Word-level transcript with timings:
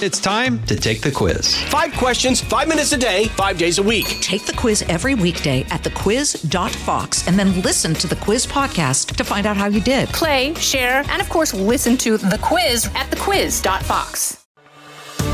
It's 0.00 0.20
time 0.20 0.62
to 0.66 0.76
take 0.76 1.00
the 1.00 1.10
quiz. 1.10 1.60
Five 1.64 1.92
questions, 1.94 2.40
five 2.40 2.68
minutes 2.68 2.92
a 2.92 2.96
day, 2.96 3.24
five 3.30 3.58
days 3.58 3.78
a 3.78 3.82
week. 3.82 4.06
Take 4.20 4.46
the 4.46 4.52
quiz 4.52 4.82
every 4.82 5.16
weekday 5.16 5.62
at 5.70 5.82
thequiz.fox 5.82 7.26
and 7.26 7.36
then 7.36 7.60
listen 7.62 7.94
to 7.94 8.06
the 8.06 8.14
quiz 8.14 8.46
podcast 8.46 9.16
to 9.16 9.24
find 9.24 9.44
out 9.44 9.56
how 9.56 9.66
you 9.66 9.80
did. 9.80 10.08
Play, 10.10 10.54
share, 10.54 11.02
and 11.08 11.20
of 11.20 11.28
course, 11.28 11.52
listen 11.52 11.96
to 11.96 12.16
the 12.16 12.38
quiz 12.40 12.86
at 12.94 13.10
thequiz.fox. 13.10 14.46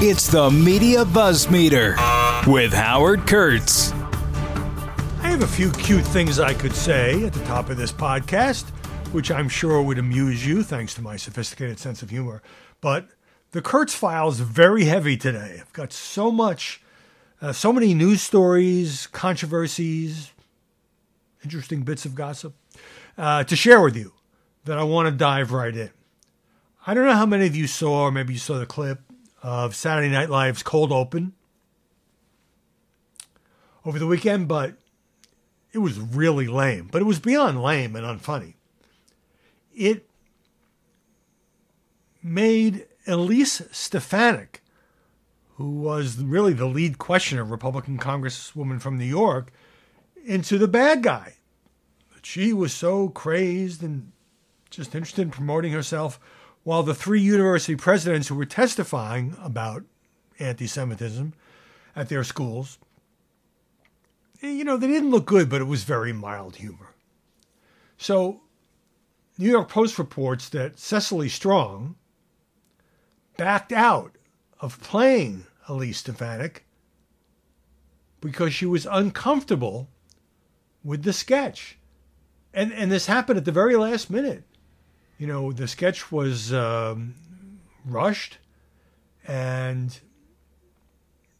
It's 0.02 0.28
the 0.28 0.50
Media 0.50 1.04
Buzz 1.04 1.50
Meter 1.50 1.96
with 2.46 2.72
Howard 2.72 3.26
Kurtz. 3.26 3.92
I 3.92 5.28
have 5.28 5.42
a 5.42 5.46
few 5.46 5.72
cute 5.72 6.06
things 6.06 6.40
I 6.40 6.54
could 6.54 6.74
say 6.74 7.22
at 7.26 7.34
the 7.34 7.44
top 7.44 7.68
of 7.68 7.76
this 7.76 7.92
podcast, 7.92 8.70
which 9.12 9.30
I'm 9.30 9.50
sure 9.50 9.82
would 9.82 9.98
amuse 9.98 10.46
you 10.46 10.62
thanks 10.62 10.94
to 10.94 11.02
my 11.02 11.16
sophisticated 11.16 11.78
sense 11.78 12.00
of 12.02 12.08
humor. 12.08 12.42
But 12.80 13.10
the 13.54 13.62
Kurtz 13.62 13.94
file 13.94 14.30
is 14.30 14.40
very 14.40 14.84
heavy 14.86 15.16
today. 15.16 15.58
I've 15.60 15.72
got 15.72 15.92
so 15.92 16.32
much, 16.32 16.82
uh, 17.40 17.52
so 17.52 17.72
many 17.72 17.94
news 17.94 18.20
stories, 18.20 19.06
controversies, 19.06 20.32
interesting 21.44 21.82
bits 21.82 22.04
of 22.04 22.16
gossip 22.16 22.52
uh, 23.16 23.44
to 23.44 23.54
share 23.54 23.80
with 23.80 23.96
you 23.96 24.12
that 24.64 24.76
I 24.76 24.82
want 24.82 25.06
to 25.06 25.12
dive 25.12 25.52
right 25.52 25.74
in. 25.74 25.90
I 26.84 26.94
don't 26.94 27.06
know 27.06 27.14
how 27.14 27.26
many 27.26 27.46
of 27.46 27.54
you 27.54 27.68
saw, 27.68 28.06
or 28.06 28.10
maybe 28.10 28.32
you 28.32 28.40
saw 28.40 28.58
the 28.58 28.66
clip 28.66 29.00
of 29.40 29.76
Saturday 29.76 30.08
Night 30.08 30.30
Live's 30.30 30.64
Cold 30.64 30.90
Open 30.90 31.32
over 33.84 34.00
the 34.00 34.06
weekend, 34.08 34.48
but 34.48 34.74
it 35.72 35.78
was 35.78 36.00
really 36.00 36.48
lame. 36.48 36.88
But 36.90 37.02
it 37.02 37.04
was 37.04 37.20
beyond 37.20 37.62
lame 37.62 37.94
and 37.94 38.04
unfunny. 38.04 38.54
It 39.72 40.08
made 42.20 42.86
Elise 43.06 43.62
Stefanik, 43.70 44.62
who 45.56 45.70
was 45.70 46.18
really 46.18 46.52
the 46.52 46.66
lead 46.66 46.98
questioner, 46.98 47.44
Republican 47.44 47.98
Congresswoman 47.98 48.80
from 48.80 48.98
New 48.98 49.04
York, 49.04 49.52
into 50.24 50.58
the 50.58 50.68
bad 50.68 51.02
guy. 51.02 51.34
She 52.22 52.52
was 52.52 52.72
so 52.72 53.10
crazed 53.10 53.82
and 53.82 54.10
just 54.70 54.94
interested 54.94 55.22
in 55.22 55.30
promoting 55.30 55.72
herself, 55.72 56.18
while 56.62 56.82
the 56.82 56.94
three 56.94 57.20
university 57.20 57.76
presidents 57.76 58.28
who 58.28 58.34
were 58.34 58.46
testifying 58.46 59.36
about 59.40 59.84
anti 60.38 60.66
Semitism 60.66 61.34
at 61.94 62.08
their 62.08 62.24
schools, 62.24 62.78
eh, 64.42 64.50
you 64.50 64.64
know, 64.64 64.76
they 64.76 64.88
didn't 64.88 65.10
look 65.10 65.26
good, 65.26 65.48
but 65.48 65.60
it 65.60 65.66
was 65.66 65.84
very 65.84 66.12
mild 66.12 66.56
humor. 66.56 66.94
So, 67.98 68.40
New 69.38 69.50
York 69.50 69.68
Post 69.68 69.98
reports 69.98 70.48
that 70.48 70.78
Cecily 70.78 71.28
Strong, 71.28 71.96
backed 73.36 73.72
out 73.72 74.16
of 74.60 74.80
playing 74.80 75.46
Elise 75.68 75.98
Stefanik 75.98 76.64
because 78.20 78.54
she 78.54 78.66
was 78.66 78.86
uncomfortable 78.90 79.88
with 80.82 81.02
the 81.02 81.12
sketch. 81.12 81.78
And, 82.52 82.72
and 82.72 82.90
this 82.90 83.06
happened 83.06 83.38
at 83.38 83.44
the 83.44 83.52
very 83.52 83.76
last 83.76 84.10
minute. 84.10 84.44
You 85.18 85.26
know, 85.26 85.52
the 85.52 85.68
sketch 85.68 86.10
was 86.10 86.52
um, 86.52 87.14
rushed, 87.84 88.38
and 89.26 89.98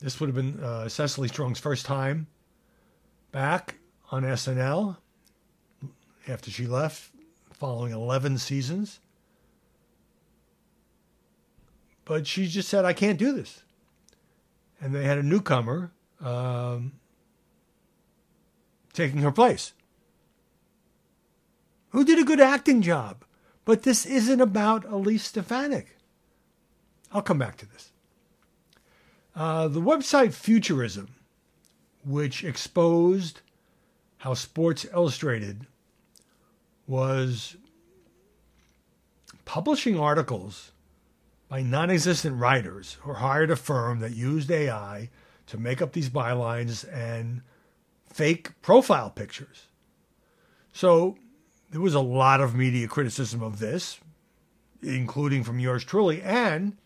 this 0.01 0.21
would 0.21 0.29
have 0.29 0.37
been 0.37 0.63
uh, 0.63 0.89
Cecily 0.89 1.29
Strong's 1.29 1.59
first 1.59 1.87
time 1.87 2.27
back 3.33 3.77
on 4.11 4.23
SNL 4.23 4.97
after 6.29 6.51
she 6.51 6.67
left 6.67 7.11
following 7.53 7.93
11 7.93 8.39
seasons. 8.39 9.01
But 12.05 12.27
she 12.27 12.47
just 12.47 12.69
said, 12.69 12.85
I 12.85 12.93
can't 12.93 13.19
do 13.19 13.33
this. 13.33 13.63
And 14.81 14.95
they 14.95 15.05
had 15.05 15.19
a 15.19 15.23
newcomer 15.23 15.93
um, 16.21 16.93
taking 18.93 19.21
her 19.21 19.33
place 19.33 19.73
who 21.91 22.05
did 22.05 22.19
a 22.19 22.25
good 22.25 22.41
acting 22.41 22.83
job. 22.83 23.25
But 23.65 23.85
this 23.85 24.05
isn't 24.05 24.41
about 24.41 24.85
Elise 24.85 25.25
Stefanik. 25.25 25.97
I'll 27.13 27.23
come 27.23 27.39
back 27.39 27.57
to 27.59 27.67
this. 27.67 27.93
Uh, 29.35 29.69
the 29.69 29.81
website 29.81 30.35
Futurism, 30.35 31.15
which 32.05 32.45
exposed 32.45 33.41
how 34.19 34.35
Sports 34.35 34.87
Illustrated 34.93 35.67
was 36.87 37.57
publishing 39.45 39.99
articles 39.99 40.73
by 41.55 41.63
non 41.63 41.89
existent 41.89 42.41
writers 42.41 42.97
who 43.03 43.13
hired 43.13 43.49
a 43.49 43.55
firm 43.55 44.01
that 44.01 44.11
used 44.11 44.51
AI 44.51 45.09
to 45.47 45.57
make 45.57 45.81
up 45.81 45.93
these 45.93 46.11
bylines 46.11 46.85
and 46.93 47.43
fake 48.13 48.61
profile 48.61 49.09
pictures. 49.09 49.69
So 50.73 51.17
there 51.71 51.81
was 51.81 51.95
a 51.95 52.01
lot 52.01 52.41
of 52.41 52.57
media 52.57 52.89
criticism 52.89 53.41
of 53.41 53.61
this, 53.61 54.01
including 54.83 55.45
from 55.45 55.61
yours 55.61 55.85
truly. 55.85 56.21
And 56.23 56.77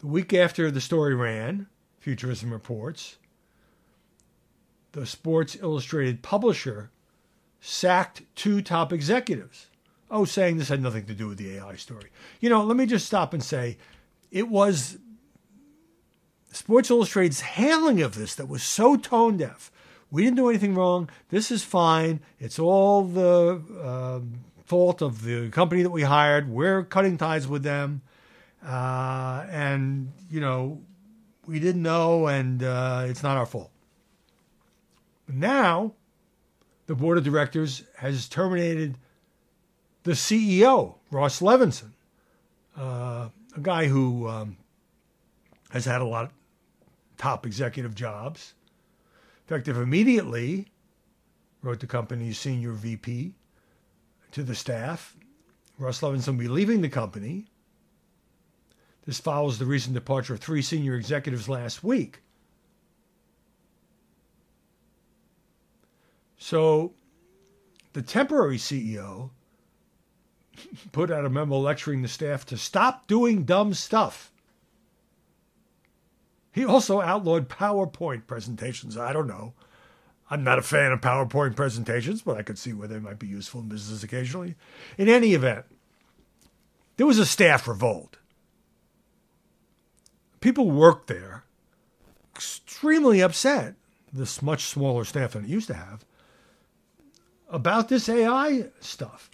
the 0.00 0.08
week 0.08 0.34
after 0.34 0.70
the 0.70 0.82
story 0.82 1.14
ran, 1.14 1.68
Futurism 2.00 2.52
reports, 2.52 3.16
the 4.92 5.06
Sports 5.06 5.56
Illustrated 5.62 6.20
publisher 6.20 6.90
sacked 7.62 8.24
two 8.34 8.60
top 8.60 8.92
executives 8.92 9.68
oh, 10.12 10.24
saying 10.24 10.58
this 10.58 10.68
had 10.68 10.82
nothing 10.82 11.06
to 11.06 11.14
do 11.14 11.26
with 11.26 11.38
the 11.38 11.56
AI 11.56 11.74
story. 11.76 12.10
You 12.40 12.50
know, 12.50 12.62
let 12.62 12.76
me 12.76 12.86
just 12.86 13.06
stop 13.06 13.32
and 13.32 13.42
say 13.42 13.78
it 14.30 14.48
was 14.48 14.98
Sports 16.52 16.90
Illustrated's 16.90 17.40
handling 17.40 18.02
of 18.02 18.14
this 18.14 18.34
that 18.34 18.46
was 18.48 18.62
so 18.62 18.96
tone 18.96 19.38
deaf. 19.38 19.72
We 20.10 20.22
didn't 20.22 20.36
do 20.36 20.50
anything 20.50 20.74
wrong. 20.74 21.08
This 21.30 21.50
is 21.50 21.64
fine. 21.64 22.20
It's 22.38 22.58
all 22.58 23.04
the 23.04 23.62
uh, 23.82 24.20
fault 24.66 25.00
of 25.00 25.24
the 25.24 25.48
company 25.48 25.82
that 25.82 25.90
we 25.90 26.02
hired. 26.02 26.48
We're 26.48 26.84
cutting 26.84 27.16
ties 27.16 27.48
with 27.48 27.62
them. 27.62 28.02
Uh, 28.64 29.46
and, 29.50 30.12
you 30.30 30.40
know, 30.40 30.82
we 31.46 31.58
didn't 31.58 31.82
know, 31.82 32.26
and 32.28 32.62
uh, 32.62 33.06
it's 33.08 33.22
not 33.22 33.38
our 33.38 33.46
fault. 33.46 33.70
Now, 35.26 35.94
the 36.86 36.94
board 36.94 37.16
of 37.16 37.24
directors 37.24 37.84
has 37.96 38.28
terminated 38.28 38.98
the 40.04 40.12
CEO, 40.12 40.96
Ross 41.10 41.40
Levinson, 41.40 41.92
uh, 42.76 43.28
a 43.56 43.60
guy 43.60 43.86
who 43.86 44.28
um, 44.28 44.56
has 45.70 45.84
had 45.84 46.00
a 46.00 46.06
lot 46.06 46.24
of 46.24 46.30
top 47.16 47.46
executive 47.46 47.94
jobs. 47.94 48.54
Effective 49.46 49.76
immediately, 49.76 50.66
wrote 51.62 51.80
the 51.80 51.86
company's 51.86 52.38
senior 52.38 52.72
VP 52.72 53.34
to 54.32 54.42
the 54.42 54.54
staff. 54.54 55.16
Ross 55.78 56.00
Levinson 56.00 56.28
will 56.28 56.34
be 56.34 56.48
leaving 56.48 56.80
the 56.80 56.88
company. 56.88 57.46
This 59.04 59.20
follows 59.20 59.58
the 59.58 59.66
recent 59.66 59.94
departure 59.94 60.34
of 60.34 60.40
three 60.40 60.62
senior 60.62 60.94
executives 60.94 61.48
last 61.48 61.82
week. 61.82 62.20
So, 66.38 66.92
the 67.92 68.02
temporary 68.02 68.58
CEO 68.58 69.30
put 70.92 71.10
out 71.10 71.24
a 71.24 71.30
memo 71.30 71.58
lecturing 71.58 72.02
the 72.02 72.08
staff 72.08 72.44
to 72.46 72.56
stop 72.56 73.06
doing 73.06 73.44
dumb 73.44 73.74
stuff. 73.74 74.32
He 76.52 76.64
also 76.64 77.00
outlawed 77.00 77.48
PowerPoint 77.48 78.26
presentations. 78.26 78.98
I 78.98 79.12
don't 79.12 79.26
know. 79.26 79.54
I'm 80.30 80.44
not 80.44 80.58
a 80.58 80.62
fan 80.62 80.92
of 80.92 81.00
PowerPoint 81.00 81.56
presentations, 81.56 82.22
but 82.22 82.36
I 82.36 82.42
could 82.42 82.58
see 82.58 82.72
where 82.72 82.88
they 82.88 82.98
might 82.98 83.18
be 83.18 83.26
useful 83.26 83.60
in 83.60 83.68
business 83.68 84.02
occasionally. 84.02 84.54
In 84.98 85.08
any 85.08 85.34
event, 85.34 85.64
there 86.96 87.06
was 87.06 87.18
a 87.18 87.26
staff 87.26 87.66
revolt. 87.66 88.18
People 90.40 90.70
worked 90.70 91.06
there, 91.06 91.44
extremely 92.34 93.22
upset, 93.22 93.74
this 94.12 94.42
much 94.42 94.64
smaller 94.64 95.04
staff 95.04 95.32
than 95.32 95.44
it 95.44 95.50
used 95.50 95.68
to 95.68 95.74
have, 95.74 96.04
about 97.48 97.88
this 97.88 98.08
AI 98.08 98.66
stuff. 98.80 99.30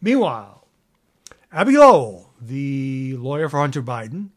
Meanwhile, 0.00 0.61
Abbe 1.54 1.72
Lowell, 1.72 2.30
the 2.40 3.14
lawyer 3.18 3.46
for 3.46 3.60
Hunter 3.60 3.82
Biden, 3.82 4.30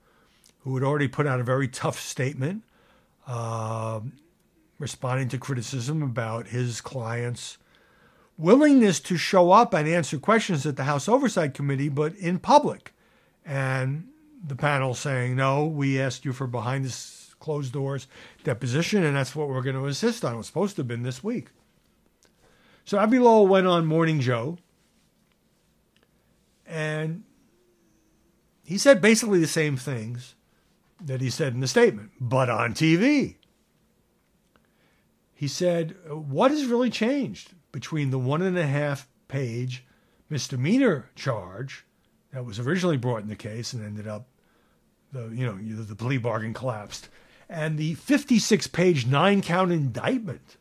who 0.60 0.76
had 0.76 0.84
already 0.84 1.08
put 1.08 1.26
out 1.26 1.40
a 1.40 1.46
very 1.46 1.70
tough 1.70 1.98
statement 1.98 2.64
uh, 3.26 4.02
responding 4.80 5.30
to 5.30 5.38
criticism 5.38 6.04
about 6.04 6.48
his 6.48 6.82
client's 6.82 7.58
willingness 8.38 9.00
to 9.00 9.16
show 9.16 9.52
up 9.52 9.74
and 9.74 9.88
answer 9.88 10.18
questions 10.18 10.66
at 10.66 10.76
the 10.76 10.84
House 10.84 11.08
Oversight 11.08 11.54
Committee, 11.54 11.88
but 11.88 12.14
in 12.16 12.38
public. 12.38 12.94
And 13.46 14.10
the 14.46 14.58
panel 14.58 14.94
saying, 14.94 15.38
no, 15.38 15.66
we 15.66 16.02
asked 16.02 16.26
you 16.26 16.34
for 16.34 16.48
behind 16.48 16.84
the 16.84 16.96
closed 17.40 17.72
doors 17.72 18.08
deposition, 18.44 19.06
and 19.06 19.16
that's 19.16 19.38
what 19.38 19.48
we're 19.48 19.62
going 19.62 19.78
to 19.78 19.86
insist 19.86 20.26
on. 20.26 20.34
It 20.34 20.38
was 20.38 20.48
supposed 20.48 20.76
to 20.76 20.82
have 20.82 20.88
been 20.90 21.04
this 21.04 21.24
week. 21.24 21.48
So 22.84 23.00
Abbe 23.00 23.20
Lowell 23.20 23.48
went 23.48 23.68
on 23.68 23.86
Morning 23.86 24.20
Joe 24.20 24.58
and 26.66 27.24
he 28.64 28.78
said 28.78 29.02
basically 29.02 29.40
the 29.40 29.48
same 29.48 29.78
things 29.78 30.36
that 31.04 31.22
he 31.22 31.30
said 31.30 31.54
in 31.54 31.60
the 31.60 31.68
statement, 31.68 32.12
but 32.20 32.50
on 32.50 32.74
TV. 32.74 33.36
He 35.34 35.48
said, 35.48 35.96
What 36.10 36.52
has 36.52 36.66
really 36.66 36.90
changed 36.90 37.54
between 37.72 38.10
the 38.10 38.20
one 38.20 38.42
and 38.42 38.58
a 38.58 38.66
half 38.66 39.08
page 39.28 39.86
misdemeanor 40.30 41.12
charge 41.16 41.86
that 42.32 42.46
was 42.46 42.60
originally 42.60 42.98
brought 42.98 43.22
in 43.22 43.28
the 43.28 43.36
case 43.36 43.74
and 43.74 43.86
ended 43.86 44.08
up, 44.08 44.28
the 45.12 45.28
you 45.28 45.46
know, 45.46 45.84
the 45.84 45.96
plea 45.96 46.18
bargain 46.18 46.54
collapsed, 46.54 47.10
and 47.50 47.78
the 47.78 47.94
56 47.96 48.68
page 48.68 49.06
nine 49.06 49.42
count 49.42 49.72
indictment? 49.72 50.58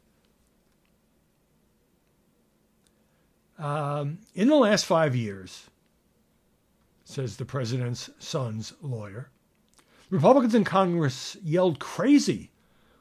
Um, 3.59 4.19
in 4.35 4.49
the 4.49 4.57
last 4.57 4.85
five 4.85 5.15
years, 5.15 5.71
says 7.05 7.37
the 7.37 7.45
president's 7.45 8.11
son's 8.19 8.73
lawyer, 8.81 9.31
Republicans 10.11 10.55
in 10.55 10.65
Congress 10.65 11.37
yelled 11.43 11.79
crazy 11.79 12.51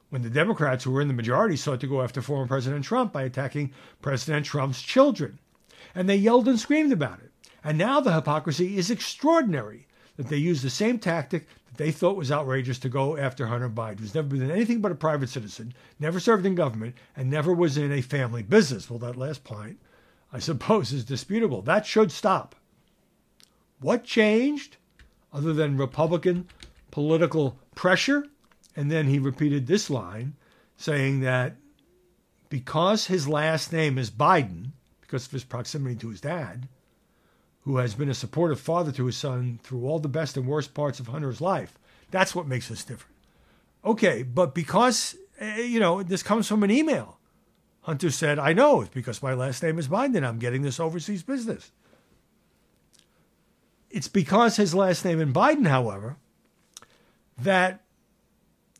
when 0.09 0.21
the 0.21 0.29
Democrats, 0.29 0.83
who 0.83 0.91
were 0.91 1.01
in 1.01 1.07
the 1.07 1.13
majority, 1.13 1.55
sought 1.55 1.79
to 1.79 1.87
go 1.87 2.01
after 2.01 2.21
former 2.21 2.47
President 2.47 2.85
Trump 2.85 3.11
by 3.11 3.23
attacking 3.23 3.71
President 4.01 4.45
Trump's 4.45 4.81
children. 4.81 5.39
And 5.95 6.07
they 6.07 6.15
yelled 6.15 6.47
and 6.47 6.59
screamed 6.59 6.91
about 6.91 7.19
it. 7.19 7.31
And 7.63 7.77
now 7.77 7.99
the 7.99 8.13
hypocrisy 8.13 8.77
is 8.77 8.91
extraordinary 8.91 9.87
that 10.17 10.27
they 10.27 10.37
use 10.37 10.61
the 10.61 10.69
same 10.69 10.99
tactic 10.99 11.47
that 11.65 11.77
they 11.77 11.91
thought 11.91 12.15
was 12.15 12.31
outrageous 12.31 12.77
to 12.79 12.89
go 12.89 13.17
after 13.17 13.47
Hunter 13.47 13.69
Biden, 13.69 13.99
who's 13.99 14.15
never 14.15 14.27
been 14.27 14.51
anything 14.51 14.81
but 14.81 14.91
a 14.91 14.95
private 14.95 15.29
citizen, 15.29 15.73
never 15.99 16.19
served 16.19 16.45
in 16.45 16.55
government, 16.55 16.95
and 17.15 17.29
never 17.29 17.53
was 17.53 17.77
in 17.77 17.91
a 17.91 18.01
family 18.01 18.43
business. 18.43 18.89
Well, 18.89 18.99
that 18.99 19.17
last 19.17 19.43
point, 19.43 19.79
I 20.31 20.39
suppose, 20.39 20.91
is 20.91 21.05
disputable. 21.05 21.61
That 21.61 21.85
should 21.85 22.11
stop. 22.11 22.55
What 23.83 24.05
changed, 24.05 24.77
other 25.33 25.53
than 25.53 25.77
Republican 25.77 26.47
political 26.89 27.57
pressure? 27.75 28.25
And 28.75 28.89
then 28.89 29.07
he 29.07 29.19
repeated 29.19 29.67
this 29.67 29.89
line, 29.89 30.35
saying 30.77 31.19
that 31.19 31.57
because 32.49 33.07
his 33.07 33.27
last 33.27 33.73
name 33.73 33.97
is 33.97 34.09
Biden, 34.09 34.71
because 35.01 35.25
of 35.25 35.31
his 35.31 35.43
proximity 35.43 35.95
to 35.97 36.09
his 36.09 36.21
dad, 36.21 36.69
who 37.61 37.77
has 37.77 37.93
been 37.93 38.09
a 38.09 38.13
supportive 38.13 38.59
father 38.59 38.91
to 38.93 39.05
his 39.05 39.17
son 39.17 39.59
through 39.63 39.85
all 39.85 39.99
the 39.99 40.07
best 40.07 40.37
and 40.37 40.47
worst 40.47 40.73
parts 40.73 40.99
of 40.99 41.07
Hunter's 41.07 41.41
life, 41.41 41.77
that's 42.09 42.33
what 42.33 42.47
makes 42.47 42.71
us 42.71 42.83
different. 42.83 43.15
Okay, 43.83 44.23
but 44.23 44.55
because, 44.55 45.15
eh, 45.39 45.61
you 45.61 45.79
know, 45.79 46.03
this 46.03 46.23
comes 46.23 46.47
from 46.47 46.63
an 46.63 46.71
email. 46.71 47.17
Hunter 47.81 48.11
said, 48.11 48.39
I 48.39 48.53
know, 48.53 48.81
it's 48.81 48.93
because 48.93 49.21
my 49.21 49.33
last 49.33 49.61
name 49.61 49.77
is 49.77 49.89
Biden. 49.89 50.25
I'm 50.25 50.39
getting 50.39 50.61
this 50.61 50.79
overseas 50.79 51.21
business. 51.21 51.71
It's 53.93 54.07
because 54.07 54.55
his 54.55 54.73
last 54.73 55.05
name 55.05 55.21
is 55.21 55.29
Biden, 55.29 55.67
however, 55.67 56.17
that 57.37 57.83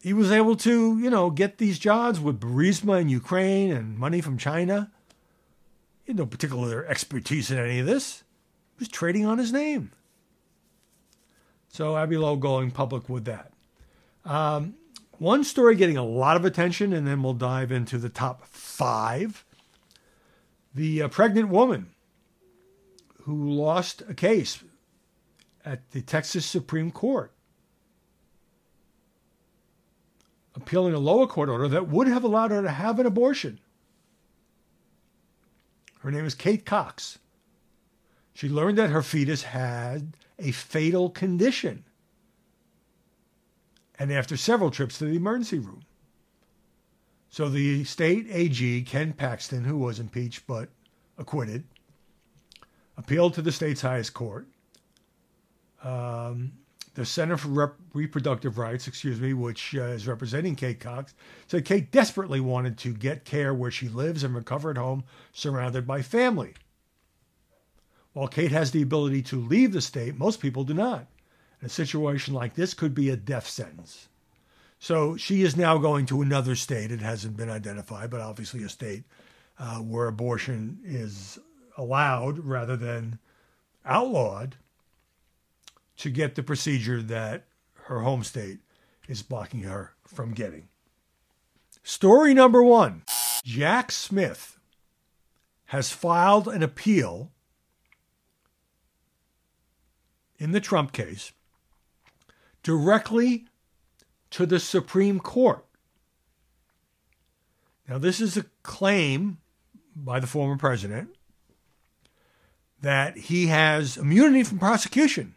he 0.02 0.12
was 0.12 0.32
able 0.32 0.56
to, 0.56 0.98
you 0.98 1.10
know, 1.12 1.30
get 1.30 1.60
these 1.60 1.78
jobs 1.78 2.20
with 2.20 2.42
Burisma 2.42 3.00
in 3.00 3.10
Ukraine 3.10 3.72
and 3.72 3.96
money 3.96 4.22
from 4.22 4.40
China. 4.40 4.92
He 6.04 6.14
had 6.14 6.18
no 6.18 6.26
particular 6.26 6.84
expertise 6.88 7.52
in 7.52 7.60
any 7.60 7.78
of 7.78 7.86
this. 7.86 8.24
He 8.76 8.80
was 8.80 8.88
trading 8.88 9.24
on 9.24 9.38
his 9.38 9.54
name. 9.54 9.92
So 11.68 11.96
Abbe 11.96 12.18
Lowell 12.18 12.38
going 12.38 12.72
public 12.72 13.08
with 13.08 13.26
that. 13.26 13.54
Um, 14.26 14.74
one 15.20 15.44
story 15.44 15.76
getting 15.76 15.96
a 15.96 16.04
lot 16.04 16.38
of 16.38 16.44
attention, 16.44 16.92
and 16.92 17.06
then 17.06 17.22
we'll 17.22 17.36
dive 17.36 17.72
into 17.72 18.00
the 18.00 18.10
top 18.10 18.48
five. 18.48 19.46
The 20.74 21.04
uh, 21.04 21.08
pregnant 21.08 21.50
woman 21.50 21.92
who 23.26 23.52
lost 23.52 24.02
a 24.10 24.16
case 24.16 24.64
at 25.66 25.92
the 25.92 26.02
Texas 26.02 26.46
Supreme 26.46 26.92
Court, 26.92 27.32
appealing 30.56 30.94
a 30.94 31.00
lower 31.00 31.28
court 31.28 31.50
order 31.50 31.68
that 31.68 31.88
would 31.88 32.08
have 32.08 32.24
allowed 32.24 32.52
her 32.52 32.62
to 32.62 32.70
have 32.70 33.00
an 33.00 33.06
abortion. 33.06 33.60
Her 36.00 36.12
name 36.12 36.26
is 36.26 36.36
Kate 36.36 36.66
Cox. 36.66 37.20
She 38.34 38.50
learned 38.50 38.78
that 38.78 38.90
her 38.90 39.02
fetus 39.02 39.44
had 39.44 40.18
a 40.40 40.52
fatal 40.52 41.10
condition 41.10 41.86
and 44.00 44.12
after 44.12 44.36
several 44.36 44.72
trips 44.72 44.98
to 44.98 45.06
the 45.06 45.16
emergency 45.16 45.60
room. 45.60 45.84
So 47.30 47.50
the 47.50 47.84
state 47.84 48.28
AG, 48.30 48.82
Ken 48.84 49.14
Paxton, 49.14 49.64
who 49.64 49.78
was 49.78 50.00
impeached 50.00 50.46
but 50.46 50.70
acquitted, 51.18 51.64
appealed 52.98 53.34
to 53.36 53.42
the 53.42 53.52
state's 53.52 53.82
highest 53.82 54.14
court. 54.14 54.48
Um, 55.84 56.54
the 56.96 57.06
Center 57.06 57.38
for 57.38 57.48
Rep- 57.50 57.76
Reproductive 57.94 58.58
Rights, 58.58 58.88
excuse 58.88 59.20
me, 59.20 59.34
which 59.34 59.76
uh, 59.76 59.82
is 59.84 60.08
representing 60.08 60.56
Kate 60.56 60.80
Cox, 60.80 61.14
said 61.48 61.66
Kate 61.66 61.92
desperately 61.92 62.40
wanted 62.40 62.78
to 62.80 62.94
get 62.94 63.26
care 63.26 63.54
where 63.54 63.72
she 63.72 63.90
lives 63.90 64.24
and 64.24 64.36
recover 64.36 64.70
at 64.72 64.78
home 64.78 65.04
surrounded 65.32 65.88
by 65.88 66.02
family. 66.02 66.54
While 68.14 68.28
Kate 68.28 68.52
has 68.52 68.72
the 68.72 68.84
ability 68.84 69.24
to 69.24 69.42
leave 69.42 69.74
the 69.74 69.82
state, 69.82 70.16
most 70.16 70.40
people 70.40 70.64
do 70.64 70.76
not. 70.76 71.08
A 71.64 71.70
situation 71.70 72.34
like 72.34 72.54
this 72.54 72.74
could 72.74 72.94
be 72.94 73.10
a 73.10 73.16
death 73.16 73.48
sentence. 73.48 74.10
So 74.78 75.16
she 75.16 75.42
is 75.42 75.56
now 75.56 75.78
going 75.78 76.06
to 76.08 76.22
another 76.22 76.56
state. 76.56 76.92
It 76.92 77.00
hasn't 77.00 77.38
been 77.38 77.50
identified, 77.50 78.10
but 78.10 78.22
obviously 78.22 78.64
a 78.64 78.70
state 78.70 79.04
uh, 79.58 79.78
where 79.78 80.08
abortion 80.08 80.80
is 80.84 81.40
allowed 81.78 82.40
rather 82.40 82.76
than 82.76 83.18
outlawed 83.86 84.58
to 85.98 86.10
get 86.10 86.36
the 86.36 86.44
procedure 86.44 87.02
that 87.02 87.46
her 87.86 88.02
home 88.02 88.24
state 88.24 88.60
is 89.08 89.22
blocking 89.22 89.62
her 89.62 89.94
from 90.08 90.34
getting. 90.34 90.70
Story 91.84 92.34
number 92.34 92.64
one 92.64 93.04
Jack 93.44 93.92
Smith 93.92 94.58
has 95.66 95.92
filed 95.92 96.48
an 96.48 96.64
appeal 96.64 97.32
in 100.38 100.52
the 100.52 100.62
Trump 100.62 100.92
case 100.92 101.32
directly 102.62 103.46
to 104.30 104.46
the 104.46 104.60
Supreme 104.60 105.20
Court. 105.20 105.66
Now, 107.88 107.98
this 107.98 108.22
is 108.22 108.38
a 108.38 108.46
claim 108.64 109.40
by 109.96 110.20
the 110.20 110.28
former 110.28 110.58
president 110.58 111.10
that 112.82 113.18
he 113.18 113.48
has 113.48 113.98
immunity 113.98 114.44
from 114.44 114.60
prosecution 114.60 115.36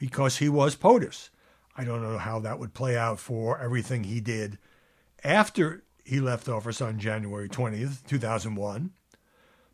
because 0.00 0.38
he 0.38 0.48
was 0.48 0.74
POTUS. 0.74 1.28
I 1.76 1.84
don't 1.84 2.02
know 2.02 2.16
how 2.16 2.40
that 2.40 2.58
would 2.58 2.72
play 2.72 2.96
out 2.96 3.20
for 3.20 3.60
everything 3.60 4.04
he 4.04 4.18
did 4.20 4.58
after 5.22 5.84
he 6.04 6.20
left 6.20 6.48
office 6.48 6.80
on 6.80 6.98
January 6.98 7.48
20th, 7.48 8.06
2001, 8.08 8.90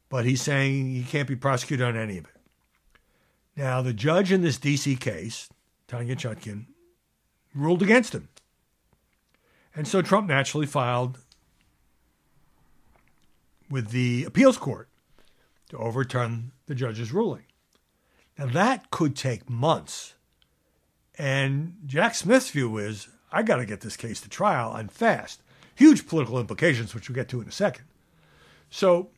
but 0.09 0.25
he's 0.25 0.43
saying 0.43 0.93
he 0.93 1.05
can't 1.05 1.29
be 1.29 1.37
prosecuted 1.37 1.87
on 1.87 1.97
any 1.97 2.19
of 2.19 2.25
it. 2.25 2.31
Now, 3.57 3.81
the 3.81 3.93
judge 3.93 4.33
in 4.33 4.43
this 4.43 4.59
D.C. 4.59 4.97
case, 4.97 5.49
Tanya 5.87 6.17
Chutkan, 6.17 6.67
ruled 7.55 7.83
against 7.83 8.13
him. 8.13 8.29
And 9.75 9.87
so 9.87 10.03
Trump 10.03 10.29
naturally 10.29 10.67
filed 10.67 11.19
with 13.71 13.91
the 13.91 14.25
appeals 14.25 14.59
court 14.59 14.89
to 15.69 15.79
overturn 15.79 16.51
the 16.67 16.75
judge's 16.75 17.13
ruling. 17.13 17.45
Now, 18.37 18.47
that 18.47 18.91
could 18.91 19.15
take 19.15 19.49
months. 19.49 20.16
And 21.19 21.75
Jack 21.87 22.15
Smith's 22.15 22.51
view 22.51 22.79
is 22.79 23.09
I 23.33 23.43
got 23.43 23.57
to 23.57 23.67
get 23.67 23.81
this 23.81 23.97
case 23.97 24.21
to 24.23 24.29
trial 24.29 24.75
and 24.75 24.91
fast. 24.91 25.43
Huge 25.75 26.07
political 26.07 26.39
implications, 26.39 26.95
which 26.95 27.09
we'll 27.09 27.17
get 27.17 27.29
to 27.31 27.41
in 27.41 27.49
a 27.49 27.53
second. 27.53 27.85
So 28.71 29.11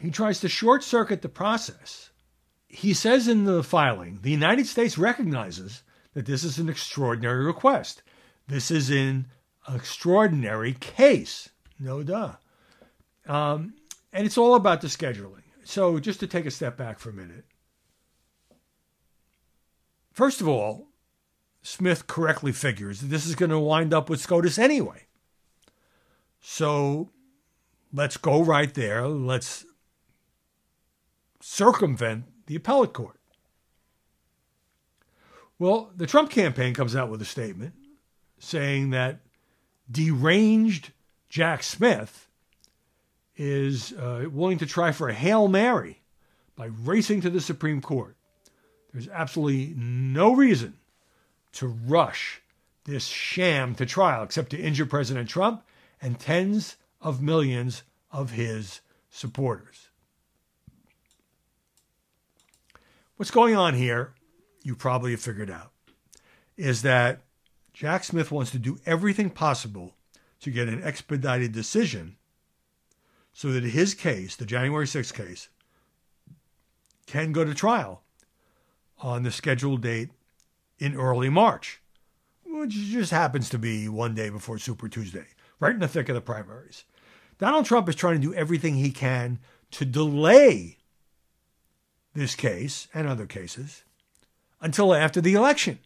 he 0.00 0.10
tries 0.10 0.40
to 0.40 0.48
short 0.48 0.82
circuit 0.82 1.22
the 1.22 1.28
process 1.28 2.10
he 2.68 2.92
says 2.92 3.26
in 3.26 3.44
the 3.44 3.62
filing 3.62 4.18
the 4.22 4.30
United 4.30 4.66
States 4.66 4.98
recognizes 4.98 5.82
that 6.14 6.26
this 6.26 6.44
is 6.44 6.58
an 6.58 6.68
extraordinary 6.68 7.44
request. 7.44 8.02
This 8.48 8.70
is 8.70 8.90
an 8.90 9.26
extraordinary 9.72 10.74
case, 10.74 11.48
no 11.78 12.02
duh. 12.02 12.34
Um, 13.26 13.74
and 14.12 14.26
it's 14.26 14.38
all 14.38 14.54
about 14.54 14.80
the 14.80 14.88
scheduling. 14.88 15.42
So, 15.64 15.98
just 15.98 16.20
to 16.20 16.26
take 16.26 16.46
a 16.46 16.50
step 16.50 16.76
back 16.76 16.98
for 16.98 17.10
a 17.10 17.14
minute. 17.14 17.44
First 20.16 20.40
of 20.40 20.48
all, 20.48 20.88
Smith 21.60 22.06
correctly 22.06 22.50
figures 22.50 23.02
that 23.02 23.08
this 23.08 23.26
is 23.26 23.34
going 23.34 23.50
to 23.50 23.58
wind 23.58 23.92
up 23.92 24.08
with 24.08 24.18
SCOTUS 24.18 24.58
anyway. 24.58 25.02
So, 26.40 27.10
let's 27.92 28.16
go 28.16 28.42
right 28.42 28.72
there. 28.72 29.06
Let's 29.06 29.66
circumvent 31.42 32.24
the 32.46 32.56
appellate 32.56 32.94
court. 32.94 33.20
Well, 35.58 35.90
the 35.94 36.06
Trump 36.06 36.30
campaign 36.30 36.72
comes 36.72 36.96
out 36.96 37.10
with 37.10 37.20
a 37.20 37.26
statement 37.26 37.74
saying 38.38 38.88
that 38.90 39.20
deranged 39.90 40.92
Jack 41.28 41.62
Smith 41.62 42.30
is 43.36 43.92
uh, 43.92 44.24
willing 44.32 44.56
to 44.58 44.66
try 44.66 44.92
for 44.92 45.10
a 45.10 45.14
Hail 45.14 45.46
Mary 45.46 46.00
by 46.56 46.70
racing 46.84 47.20
to 47.20 47.28
the 47.28 47.42
Supreme 47.42 47.82
Court. 47.82 48.16
There's 48.96 49.08
absolutely 49.08 49.74
no 49.76 50.34
reason 50.34 50.78
to 51.52 51.66
rush 51.66 52.40
this 52.84 53.04
sham 53.04 53.74
to 53.74 53.84
trial 53.84 54.24
except 54.24 54.48
to 54.52 54.58
injure 54.58 54.86
President 54.86 55.28
Trump 55.28 55.62
and 56.00 56.18
tens 56.18 56.76
of 57.02 57.20
millions 57.20 57.82
of 58.10 58.30
his 58.30 58.80
supporters. 59.10 59.90
What's 63.18 63.30
going 63.30 63.54
on 63.54 63.74
here, 63.74 64.14
you 64.62 64.74
probably 64.74 65.10
have 65.10 65.20
figured 65.20 65.50
out, 65.50 65.72
is 66.56 66.80
that 66.80 67.20
Jack 67.74 68.02
Smith 68.02 68.32
wants 68.32 68.50
to 68.52 68.58
do 68.58 68.80
everything 68.86 69.28
possible 69.28 69.94
to 70.40 70.50
get 70.50 70.70
an 70.70 70.82
expedited 70.82 71.52
decision 71.52 72.16
so 73.34 73.52
that 73.52 73.62
his 73.62 73.92
case, 73.92 74.36
the 74.36 74.46
January 74.46 74.86
6th 74.86 75.12
case, 75.12 75.50
can 77.06 77.32
go 77.32 77.44
to 77.44 77.52
trial 77.52 78.02
on 79.06 79.22
the 79.22 79.30
scheduled 79.30 79.82
date 79.82 80.10
in 80.80 80.96
early 80.96 81.28
March, 81.28 81.80
which 82.44 82.72
just 82.72 83.12
happens 83.12 83.48
to 83.48 83.56
be 83.56 83.88
one 83.88 84.16
day 84.16 84.28
before 84.28 84.58
Super 84.58 84.88
Tuesday, 84.88 85.26
right 85.60 85.74
in 85.74 85.78
the 85.78 85.86
thick 85.86 86.08
of 86.08 86.16
the 86.16 86.20
primaries. 86.20 86.82
Donald 87.38 87.66
Trump 87.66 87.88
is 87.88 87.94
trying 87.94 88.20
to 88.20 88.26
do 88.26 88.34
everything 88.34 88.74
he 88.74 88.90
can 88.90 89.38
to 89.70 89.84
delay 89.84 90.78
this 92.14 92.34
case 92.34 92.88
and 92.92 93.06
other 93.06 93.26
cases 93.26 93.84
until 94.60 94.92
after 94.92 95.20
the 95.20 95.34
election. 95.34 95.78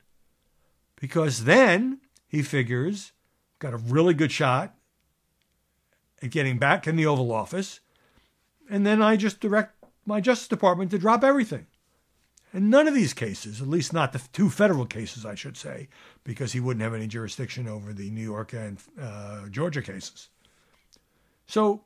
Because 0.99 1.45
then 1.45 2.01
he 2.27 2.43
figures 2.43 3.13
got 3.59 3.75
a 3.75 3.79
really 3.79 4.15
good 4.15 4.33
shot 4.33 4.75
at 6.23 6.31
getting 6.31 6.57
back 6.57 6.87
in 6.87 6.97
the 6.97 7.05
Oval 7.05 7.33
Office, 7.33 7.81
and 8.71 8.87
then 8.87 9.03
I 9.03 9.17
just 9.17 9.41
direct 9.41 9.75
my 10.07 10.23
Justice 10.23 10.49
Department 10.49 10.91
to 10.93 10.99
drop 10.99 11.23
everything. 11.23 11.67
And 12.53 12.69
none 12.69 12.89
of 12.89 12.95
these 12.95 13.15
cases, 13.15 13.61
at 13.61 13.69
least 13.69 13.93
not 13.93 14.13
the 14.13 14.21
two 14.33 14.51
federal 14.51 14.85
cases, 14.85 15.25
I 15.25 15.37
should 15.37 15.57
say, 15.57 15.89
because 16.25 16.53
he 16.53 16.61
wouldn't 16.61 16.83
have 16.83 16.95
any 16.95 17.07
jurisdiction 17.07 17.69
over 17.69 17.93
the 17.93 18.11
New 18.11 18.23
York 18.25 18.53
and 18.53 18.79
uh, 19.01 19.47
Georgia 19.49 19.83
cases. 19.83 20.29
So 21.47 21.85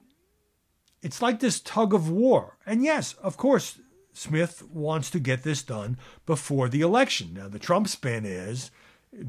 it's 1.02 1.20
like 1.20 1.40
this 1.40 1.60
tug 1.60 1.92
of 1.92 2.10
war. 2.10 2.56
And 2.64 2.82
yes, 2.82 3.12
of 3.14 3.36
course, 3.36 3.78
Smith 4.14 4.62
wants 4.70 5.10
to 5.10 5.18
get 5.18 5.42
this 5.42 5.62
done 5.62 5.98
before 6.24 6.68
the 6.68 6.80
election. 6.80 7.34
Now, 7.34 7.48
the 7.48 7.58
Trump 7.58 7.88
spin 7.88 8.24
is 8.24 8.70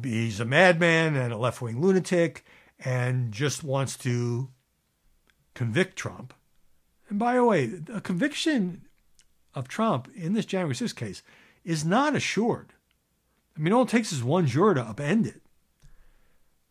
he's 0.04 0.40
a 0.40 0.46
madman 0.46 1.16
and 1.16 1.34
a 1.34 1.38
left 1.38 1.62
wing 1.62 1.82
lunatic 1.82 2.46
and 2.80 3.32
just 3.32 3.64
wants 3.64 3.98
to 3.98 4.50
convict 5.54 5.98
Trump. 5.98 6.34
And 7.10 7.20
by 7.20 7.36
the 7.36 7.44
way, 7.44 7.72
a 7.94 8.00
conviction 8.00 8.85
of 9.56 9.68
Trump 9.68 10.10
in 10.14 10.34
this 10.34 10.46
January 10.46 10.76
6th 10.76 10.96
case 10.96 11.24
is 11.64 11.84
not 11.84 12.16
assured. 12.16 12.74
I 13.58 13.62
mean, 13.62 13.74
all 13.74 13.84
it 13.84 13.90
takes 13.90 14.12
is 14.12 14.24
one 14.24 14.46
juror 14.46 14.76
to 14.76 14.84
upend 14.84 15.26
it. 15.26 15.42